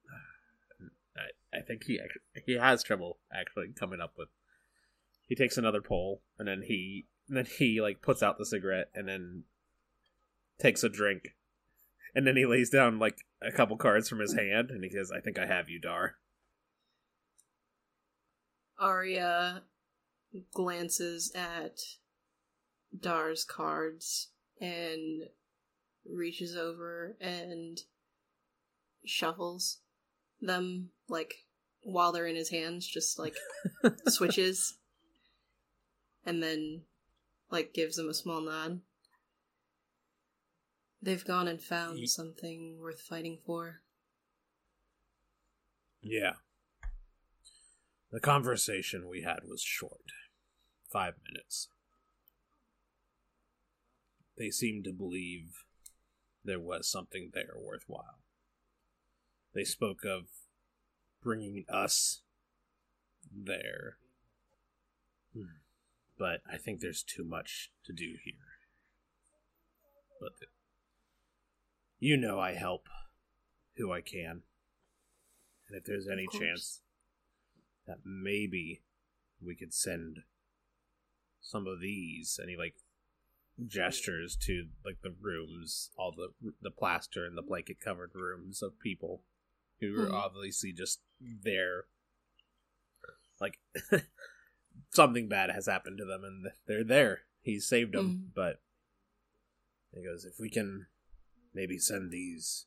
I 1.15 1.57
I 1.57 1.61
think 1.61 1.85
he 1.85 2.01
he 2.45 2.55
has 2.55 2.83
trouble 2.83 3.19
actually 3.33 3.69
coming 3.69 4.01
up 4.01 4.15
with. 4.17 4.27
He 5.27 5.35
takes 5.35 5.57
another 5.57 5.81
pull, 5.81 6.21
and 6.39 6.47
then 6.47 6.63
he 6.65 7.05
and 7.27 7.37
then 7.37 7.45
he 7.45 7.81
like 7.81 8.01
puts 8.01 8.23
out 8.23 8.37
the 8.37 8.45
cigarette, 8.45 8.89
and 8.95 9.07
then 9.07 9.43
takes 10.59 10.83
a 10.83 10.89
drink, 10.89 11.35
and 12.15 12.25
then 12.25 12.37
he 12.37 12.45
lays 12.45 12.69
down 12.69 12.99
like 12.99 13.17
a 13.41 13.51
couple 13.51 13.77
cards 13.77 14.09
from 14.09 14.19
his 14.19 14.33
hand, 14.33 14.71
and 14.71 14.83
he 14.83 14.89
says, 14.89 15.11
"I 15.11 15.19
think 15.19 15.37
I 15.37 15.45
have 15.45 15.69
you, 15.69 15.79
Dar." 15.79 16.15
Aria 18.79 19.63
glances 20.53 21.31
at 21.35 21.79
Dar's 22.97 23.43
cards 23.43 24.29
and 24.61 25.23
reaches 26.05 26.55
over 26.55 27.17
and 27.19 27.79
shuffles 29.05 29.79
them 30.41 30.89
like 31.07 31.45
while 31.83 32.11
they're 32.11 32.27
in 32.27 32.35
his 32.35 32.49
hands, 32.49 32.85
just 32.85 33.17
like 33.17 33.35
switches, 34.07 34.76
and 36.27 36.43
then 36.43 36.81
like 37.49 37.73
gives 37.73 37.97
him 37.97 38.09
a 38.09 38.13
small 38.13 38.41
nod. 38.41 38.81
They've 41.01 41.23
gone 41.23 41.47
and 41.47 41.61
found 41.61 41.99
Ye- 41.99 42.07
something 42.07 42.77
worth 42.79 42.99
fighting 42.99 43.39
for. 43.45 43.81
Yeah. 46.01 46.33
The 48.11 48.19
conversation 48.19 49.07
we 49.09 49.21
had 49.21 49.39
was 49.45 49.61
short. 49.61 50.11
Five 50.91 51.13
minutes. 51.31 51.69
They 54.37 54.49
seemed 54.49 54.83
to 54.83 54.93
believe 54.93 55.63
there 56.43 56.59
was 56.59 56.89
something 56.89 57.31
there 57.33 57.55
worthwhile. 57.57 58.21
They 59.53 59.63
spoke 59.63 60.03
of 60.05 60.27
bringing 61.23 61.65
us 61.69 62.21
there. 63.33 63.97
Hmm. 66.17 66.23
But 66.23 66.41
I 66.51 66.57
think 66.57 66.79
there's 66.79 67.03
too 67.03 67.23
much 67.23 67.71
to 67.85 67.93
do 67.93 68.15
here. 68.23 68.33
But 70.19 70.31
the, 70.39 70.47
you 71.99 72.17
know 72.17 72.39
I 72.39 72.53
help 72.53 72.87
who 73.77 73.91
I 73.91 74.01
can. 74.01 74.41
And 75.69 75.77
if 75.77 75.83
there's 75.83 76.07
any 76.07 76.27
chance 76.31 76.81
that 77.85 77.97
maybe 78.05 78.81
we 79.41 79.55
could 79.55 79.73
send 79.73 80.17
some 81.41 81.67
of 81.67 81.79
these, 81.81 82.39
any 82.41 82.55
like 82.57 82.75
gestures 83.65 84.35
to 84.45 84.67
like 84.85 85.01
the 85.03 85.13
rooms, 85.21 85.91
all 85.97 86.13
the 86.15 86.29
the 86.61 86.71
plaster 86.71 87.25
and 87.25 87.37
the 87.37 87.41
blanket 87.41 87.79
covered 87.79 88.11
rooms 88.15 88.61
of 88.61 88.79
people 88.79 89.23
who 89.79 89.99
are 89.99 90.07
Mhm. 90.09 90.13
obviously 90.13 90.71
just 90.73 91.01
there. 91.19 91.85
Like 93.39 93.59
something 94.91 95.27
bad 95.27 95.49
has 95.51 95.65
happened 95.67 95.97
to 95.99 96.05
them, 96.05 96.23
and 96.23 96.51
they're 96.65 96.83
there. 96.83 97.23
He 97.41 97.59
saved 97.59 97.93
them, 97.93 98.09
Mhm. 98.09 98.33
but 98.33 98.61
he 99.93 100.03
goes, 100.03 100.25
if 100.25 100.39
we 100.39 100.49
can 100.49 100.87
maybe 101.53 101.77
send 101.79 102.11
these 102.11 102.65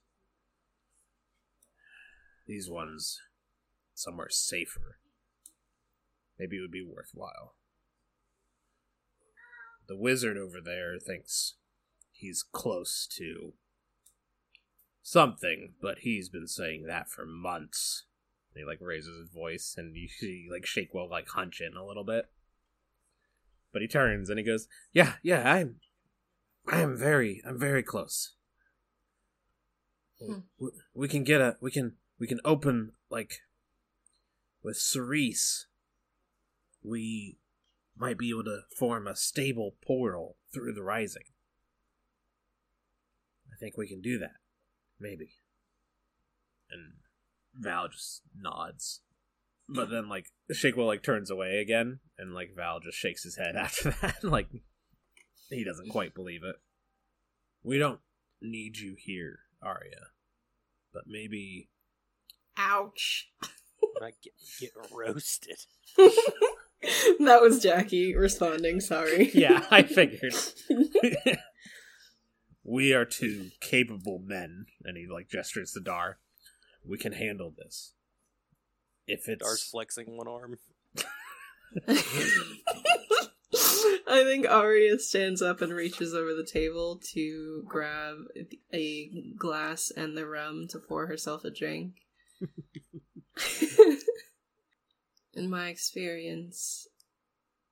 these 2.47 2.69
ones 2.69 3.21
somewhere 3.95 4.29
safer, 4.31 4.99
maybe 6.39 6.57
it 6.57 6.61
would 6.61 6.71
be 6.73 6.83
worthwhile. 6.83 7.55
The 9.87 9.97
wizard 9.97 10.37
over 10.37 10.61
there 10.61 10.99
thinks 10.99 11.57
he's 12.11 12.43
close 12.43 13.07
to 13.19 13.55
something, 15.03 15.77
but 15.81 16.01
he's 16.01 16.29
been 16.29 16.49
saying 16.49 16.87
that 16.87 17.09
for 17.09 17.25
months. 17.25 18.07
And 18.53 18.63
he 18.63 18.65
like 18.65 18.81
raises 18.81 19.17
his 19.19 19.31
voice, 19.31 19.75
and 19.77 19.97
you 19.97 20.09
see 20.09 20.49
like 20.51 20.67
Shakewell 20.67 21.09
like 21.09 21.29
hunch 21.29 21.61
in 21.61 21.77
a 21.77 21.85
little 21.85 22.05
bit. 22.05 22.27
But 23.73 23.83
he 23.83 23.89
turns 23.89 24.29
and 24.29 24.39
he 24.39 24.45
goes, 24.45 24.67
"Yeah, 24.93 25.15
yeah, 25.23 25.51
I'm, 25.51 25.77
I 26.67 26.81
am 26.81 26.97
very, 26.97 27.43
I'm 27.47 27.59
very 27.59 27.83
close. 27.83 28.35
Hmm. 30.19 30.41
We, 30.59 30.71
we 30.95 31.09
can 31.09 31.25
get 31.25 31.41
a, 31.41 31.57
we 31.61 31.71
can, 31.71 31.95
we 32.19 32.27
can 32.27 32.41
open 32.45 32.93
like 33.09 33.43
with 34.63 34.77
Cerise. 34.77 35.67
We 36.83 37.39
might 37.97 38.19
be 38.19 38.31
able 38.31 38.45
to 38.45 38.61
form 38.77 39.07
a 39.07 39.15
stable 39.15 39.77
portal 39.85 40.37
through 40.53 40.73
the 40.73 40.83
rising. 40.83 41.25
I 43.53 43.57
think 43.59 43.77
we 43.77 43.89
can 43.89 44.01
do 44.01 44.19
that. 44.19 44.37
Maybe. 44.99 45.35
And 46.71 46.95
Val 47.55 47.89
just 47.89 48.23
nods. 48.39 49.01
But 49.69 49.91
then 49.91 50.09
like 50.09 50.27
Shakewell 50.53 50.87
like 50.87 51.03
turns 51.03 51.31
away 51.31 51.59
again 51.61 52.01
and 52.19 52.35
like 52.35 52.55
Val 52.57 52.81
just 52.81 52.99
shakes 52.99 53.23
his 53.23 53.37
head 53.37 53.57
after 53.59 53.91
that. 54.03 54.23
like 54.25 54.49
he 55.49 55.65
doesn't 55.65 55.91
quite 55.91 56.15
believe 56.15 56.43
it. 56.45 56.57
We 57.63 57.79
don't 57.79 58.01
need 58.41 58.79
you 58.79 58.97
here, 58.99 59.41
Aria. 59.63 60.09
But 60.93 61.05
maybe 61.07 61.69
Ouch. 62.57 63.31
I 64.03 64.13
get, 64.23 64.33
get 64.61 64.71
roasted. 64.93 65.59
that 65.97 67.41
was 67.43 67.63
Jackie 67.63 68.15
responding, 68.15 68.81
sorry. 68.81 69.31
Yeah, 69.35 69.65
I 69.71 69.83
figured. 69.85 70.35
we 72.65 72.93
are 72.93 73.05
two 73.05 73.51
capable 73.61 74.21
men, 74.25 74.67
and 74.85 74.97
he 74.97 75.07
like 75.07 75.29
gestures 75.29 75.73
to 75.73 75.81
Dar. 75.81 76.19
We 76.85 76.99
can 76.99 77.13
handle 77.13 77.53
this. 77.57 77.95
If 79.07 79.29
it's 79.29 79.43
Dar's 79.43 79.63
flexing 79.63 80.17
one 80.17 80.29
arm. 80.29 80.59
I 84.09 84.25
think 84.25 84.49
Aria 84.49 84.99
stands 84.99 85.41
up 85.41 85.61
and 85.61 85.73
reaches 85.73 86.15
over 86.15 86.35
the 86.35 86.45
table 86.45 87.01
to 87.13 87.63
grab 87.67 88.17
a 88.73 89.11
glass 89.39 89.93
and 89.97 90.17
the 90.17 90.27
rum 90.27 90.67
to 90.71 90.79
pour 90.79 91.07
herself 91.07 91.45
a 91.45 91.51
drink. 91.51 91.95
In 95.35 95.49
my 95.49 95.69
experience, 95.69 96.89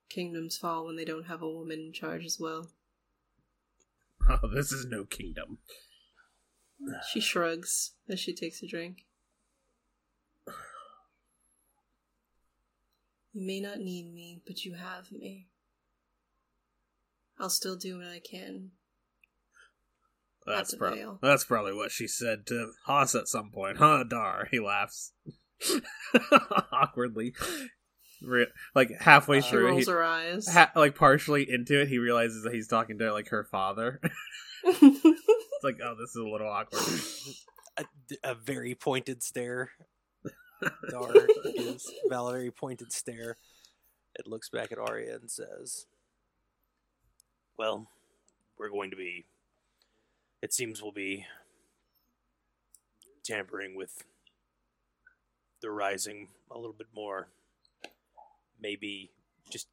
kingdoms 0.09 0.57
fall 0.57 0.85
when 0.85 0.95
they 0.95 1.05
don't 1.05 1.27
have 1.27 1.41
a 1.41 1.49
woman 1.49 1.79
in 1.79 1.93
charge 1.93 2.23
as 2.25 2.39
well. 2.39 2.69
oh, 4.29 4.47
this 4.53 4.71
is 4.71 4.85
no 4.85 5.03
kingdom. 5.03 5.57
She 7.11 7.19
shrugs 7.19 7.91
as 8.09 8.19
she 8.19 8.33
takes 8.33 8.63
a 8.63 8.67
drink. 8.67 9.05
You 13.33 13.45
may 13.45 13.59
not 13.59 13.77
need 13.79 14.11
me, 14.13 14.41
but 14.45 14.65
you 14.65 14.73
have 14.75 15.11
me. 15.11 15.47
I'll 17.39 17.49
still 17.49 17.75
do 17.75 17.97
what 17.97 18.07
I 18.07 18.19
can. 18.19 18.71
That's 20.45 20.71
the 20.71 21.17
that's 21.21 21.43
probably 21.43 21.73
what 21.73 21.91
she 21.91 22.07
said 22.07 22.47
to 22.47 22.71
Haas 22.85 23.13
at 23.13 23.27
some 23.27 23.51
point, 23.51 23.77
huh, 23.79 24.03
Dar? 24.09 24.47
He 24.49 24.59
laughs 24.59 25.13
awkwardly, 26.71 27.35
Re- 28.21 28.47
like 28.73 28.89
halfway 28.99 29.41
She 29.41 29.51
through. 29.51 29.67
rolls 29.67 29.85
He, 29.85 29.91
her 29.91 30.03
eyes. 30.03 30.47
ha- 30.47 30.71
like 30.75 30.95
partially 30.95 31.45
into 31.49 31.79
it, 31.81 31.87
he 31.87 31.99
realizes 31.99 32.43
that 32.43 32.53
he's 32.53 32.67
talking 32.67 32.97
to 32.97 33.13
like 33.13 33.27
her 33.29 33.43
father. 33.43 34.01
it's 35.59 35.63
like, 35.65 35.79
oh, 35.83 35.95
this 35.99 36.11
is 36.11 36.15
a 36.15 36.23
little 36.23 36.47
awkward. 36.47 36.81
A, 37.77 37.85
a 38.31 38.35
very 38.35 38.75
pointed 38.75 39.23
stare. 39.23 39.71
Dar 40.89 41.13
gives 41.55 41.89
Val 42.09 42.27
a 42.27 42.33
very 42.33 42.51
pointed 42.51 42.91
stare. 42.91 43.37
It 44.15 44.27
looks 44.27 44.49
back 44.49 44.73
at 44.73 44.77
Aria 44.77 45.15
and 45.15 45.31
says, 45.31 45.85
Well, 47.57 47.87
we're 48.57 48.69
going 48.69 48.89
to 48.89 48.97
be. 48.97 49.27
It 50.41 50.53
seems 50.53 50.81
we'll 50.81 50.91
be 50.91 51.25
tampering 53.23 53.77
with 53.77 54.03
the 55.61 55.71
rising 55.71 56.27
a 56.51 56.57
little 56.57 56.75
bit 56.77 56.87
more. 56.93 57.29
Maybe 58.59 59.11
just 59.49 59.67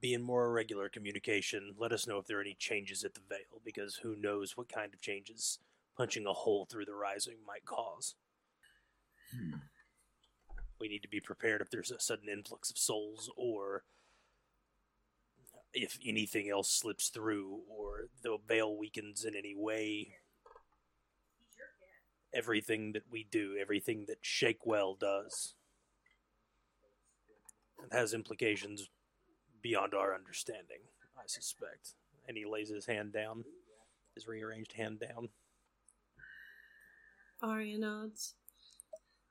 be 0.00 0.14
in 0.14 0.22
more 0.22 0.52
regular 0.52 0.88
communication. 0.88 1.74
Let 1.78 1.92
us 1.92 2.06
know 2.06 2.18
if 2.18 2.26
there 2.26 2.38
are 2.38 2.42
any 2.42 2.56
changes 2.58 3.04
at 3.04 3.14
the 3.14 3.20
Veil, 3.28 3.60
because 3.64 3.96
who 3.96 4.16
knows 4.16 4.56
what 4.56 4.68
kind 4.68 4.92
of 4.92 5.00
changes 5.00 5.58
punching 5.96 6.26
a 6.26 6.32
hole 6.32 6.66
through 6.70 6.84
the 6.84 6.94
rising 6.94 7.36
might 7.46 7.64
cause. 7.64 8.14
Hmm. 9.34 9.56
We 10.78 10.88
need 10.88 11.02
to 11.02 11.08
be 11.08 11.20
prepared 11.20 11.62
if 11.62 11.70
there's 11.70 11.90
a 11.90 11.98
sudden 11.98 12.28
influx 12.28 12.70
of 12.70 12.76
souls, 12.76 13.30
or 13.36 13.84
if 15.72 15.98
anything 16.06 16.50
else 16.50 16.70
slips 16.70 17.08
through, 17.08 17.60
or 17.68 18.08
the 18.22 18.36
veil 18.46 18.76
weakens 18.76 19.24
in 19.24 19.34
any 19.34 19.54
way. 19.56 20.16
Everything 22.34 22.92
that 22.92 23.04
we 23.10 23.26
do, 23.30 23.56
everything 23.58 24.04
that 24.08 24.18
Shakewell 24.20 24.96
does, 25.00 25.54
it 27.82 27.94
has 27.94 28.12
implications 28.12 28.90
beyond 29.66 29.94
our 29.94 30.14
understanding, 30.14 30.78
I 31.18 31.26
suspect. 31.26 31.94
And 32.28 32.36
he 32.36 32.44
lays 32.44 32.68
his 32.68 32.86
hand 32.86 33.12
down, 33.12 33.44
his 34.14 34.28
rearranged 34.28 34.74
hand 34.74 35.00
down. 35.00 35.30
Aria 37.42 37.76
nods. 37.76 38.34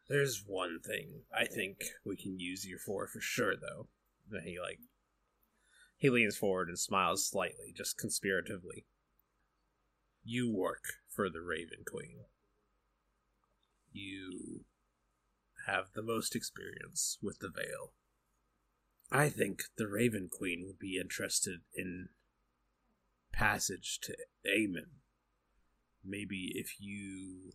There's 0.10 0.44
one 0.46 0.80
thing 0.86 1.22
I 1.34 1.46
think 1.46 1.78
we 2.06 2.18
can 2.18 2.38
use 2.38 2.66
you 2.66 2.78
for 2.78 3.08
for 3.08 3.22
sure, 3.22 3.56
though. 3.56 3.88
That 4.30 4.44
he 4.44 4.60
like 4.60 4.80
he 5.98 6.10
leans 6.10 6.36
forward 6.36 6.68
and 6.68 6.78
smiles 6.78 7.26
slightly, 7.26 7.74
just 7.76 7.98
conspiratively. 7.98 8.86
You 10.24 10.52
work 10.52 10.84
for 11.10 11.30
the 11.30 11.42
Raven 11.42 11.84
Queen. 11.90 12.26
You 13.92 14.66
have 15.66 15.94
the 15.94 16.04
most 16.04 16.36
experience 16.36 17.18
with 17.22 17.40
the 17.40 17.50
Veil. 17.50 17.94
I 19.12 19.30
think 19.30 19.64
the 19.78 19.88
Raven 19.88 20.30
Queen 20.32 20.64
would 20.66 20.80
be 20.80 21.00
interested 21.00 21.62
in 21.76 22.10
passage 23.32 24.00
to 24.04 24.16
Aemon. 24.46 25.00
Maybe 26.04 26.52
if 26.56 26.80
you 26.80 27.54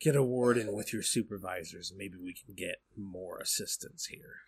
get 0.00 0.16
a 0.16 0.22
warden 0.22 0.72
with 0.72 0.92
your 0.92 1.02
supervisors, 1.02 1.92
maybe 1.96 2.16
we 2.22 2.34
can 2.34 2.54
get 2.54 2.76
more 2.96 3.38
assistance 3.38 4.06
here. 4.06 4.42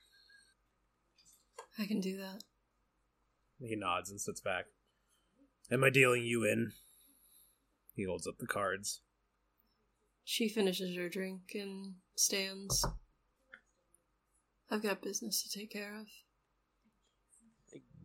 I 1.79 1.87
can 1.87 2.01
do 2.01 2.17
that. 2.19 2.43
He 3.61 3.77
nods 3.77 4.11
and 4.11 4.21
sits 4.21 4.41
back. 4.41 4.67
Am 5.71 5.85
I 5.85 5.91
dealing 5.91 6.25
you 6.25 6.45
in? 6.45 6.73
He 7.95 8.05
holds 8.05 8.27
up 8.27 8.39
the 8.39 8.47
cards. 8.47 9.01
She 10.25 10.49
finishes 10.49 10.97
her 10.97 11.09
drink 11.09 11.53
and 11.55 11.95
stands. 12.17 12.85
I've 14.71 14.83
got 14.83 15.03
business 15.03 15.43
to 15.43 15.51
take 15.59 15.71
care 15.71 15.99
of. 16.01 16.07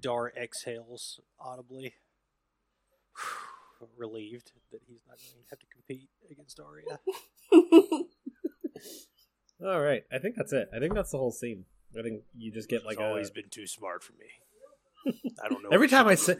Dar 0.01 0.31
exhales 0.35 1.19
audibly, 1.39 1.93
relieved 3.97 4.51
that 4.71 4.81
he's 4.87 5.01
not 5.07 5.17
going 5.17 5.43
to 5.43 5.49
have 5.49 5.59
to 5.59 5.65
compete 5.73 6.09
against 6.29 6.59
Aria. 6.59 6.99
All 9.63 9.81
right, 9.81 10.03
I 10.11 10.19
think 10.19 10.35
that's 10.35 10.53
it. 10.53 10.69
I 10.75 10.79
think 10.79 10.93
that's 10.93 11.11
the 11.11 11.17
whole 11.17 11.31
scene. 11.31 11.65
I 11.97 12.01
think 12.01 12.23
you 12.37 12.51
just 12.51 12.67
get 12.69 12.85
like 12.85 12.97
He's 12.97 13.05
a, 13.05 13.07
always 13.07 13.31
been 13.31 13.49
too 13.49 13.67
smart 13.67 14.03
for 14.03 14.13
me. 14.13 14.25
I 15.43 15.47
don't 15.47 15.63
know. 15.63 15.69
every 15.73 15.87
time 15.87 16.07
I 16.07 16.15
say 16.15 16.35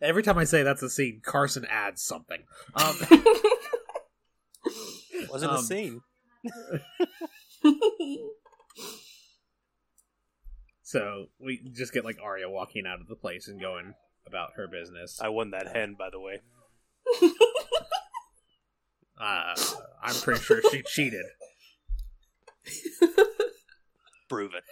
every 0.00 0.22
time 0.22 0.36
I 0.38 0.44
say 0.44 0.62
that's 0.62 0.82
a 0.82 0.90
scene, 0.90 1.20
Carson 1.24 1.66
adds 1.70 2.02
something. 2.02 2.42
Um, 2.74 2.96
wasn't 5.30 5.52
um, 5.52 5.58
a 5.58 5.62
scene. 5.62 6.02
So 10.92 11.28
we 11.38 11.58
just 11.72 11.94
get 11.94 12.04
like 12.04 12.18
Aria 12.22 12.50
walking 12.50 12.84
out 12.86 13.00
of 13.00 13.08
the 13.08 13.14
place 13.14 13.48
and 13.48 13.58
going 13.58 13.94
about 14.26 14.50
her 14.56 14.68
business. 14.68 15.18
I 15.22 15.30
won 15.30 15.52
that 15.52 15.74
hand, 15.74 15.96
by 15.96 16.10
the 16.10 16.20
way. 16.20 16.40
Uh, 19.20 19.54
I'm 20.02 20.16
pretty 20.16 20.40
sure 20.40 20.60
she 20.72 20.82
cheated. 20.82 21.26
Prove 24.28 24.50
it. 24.54 24.64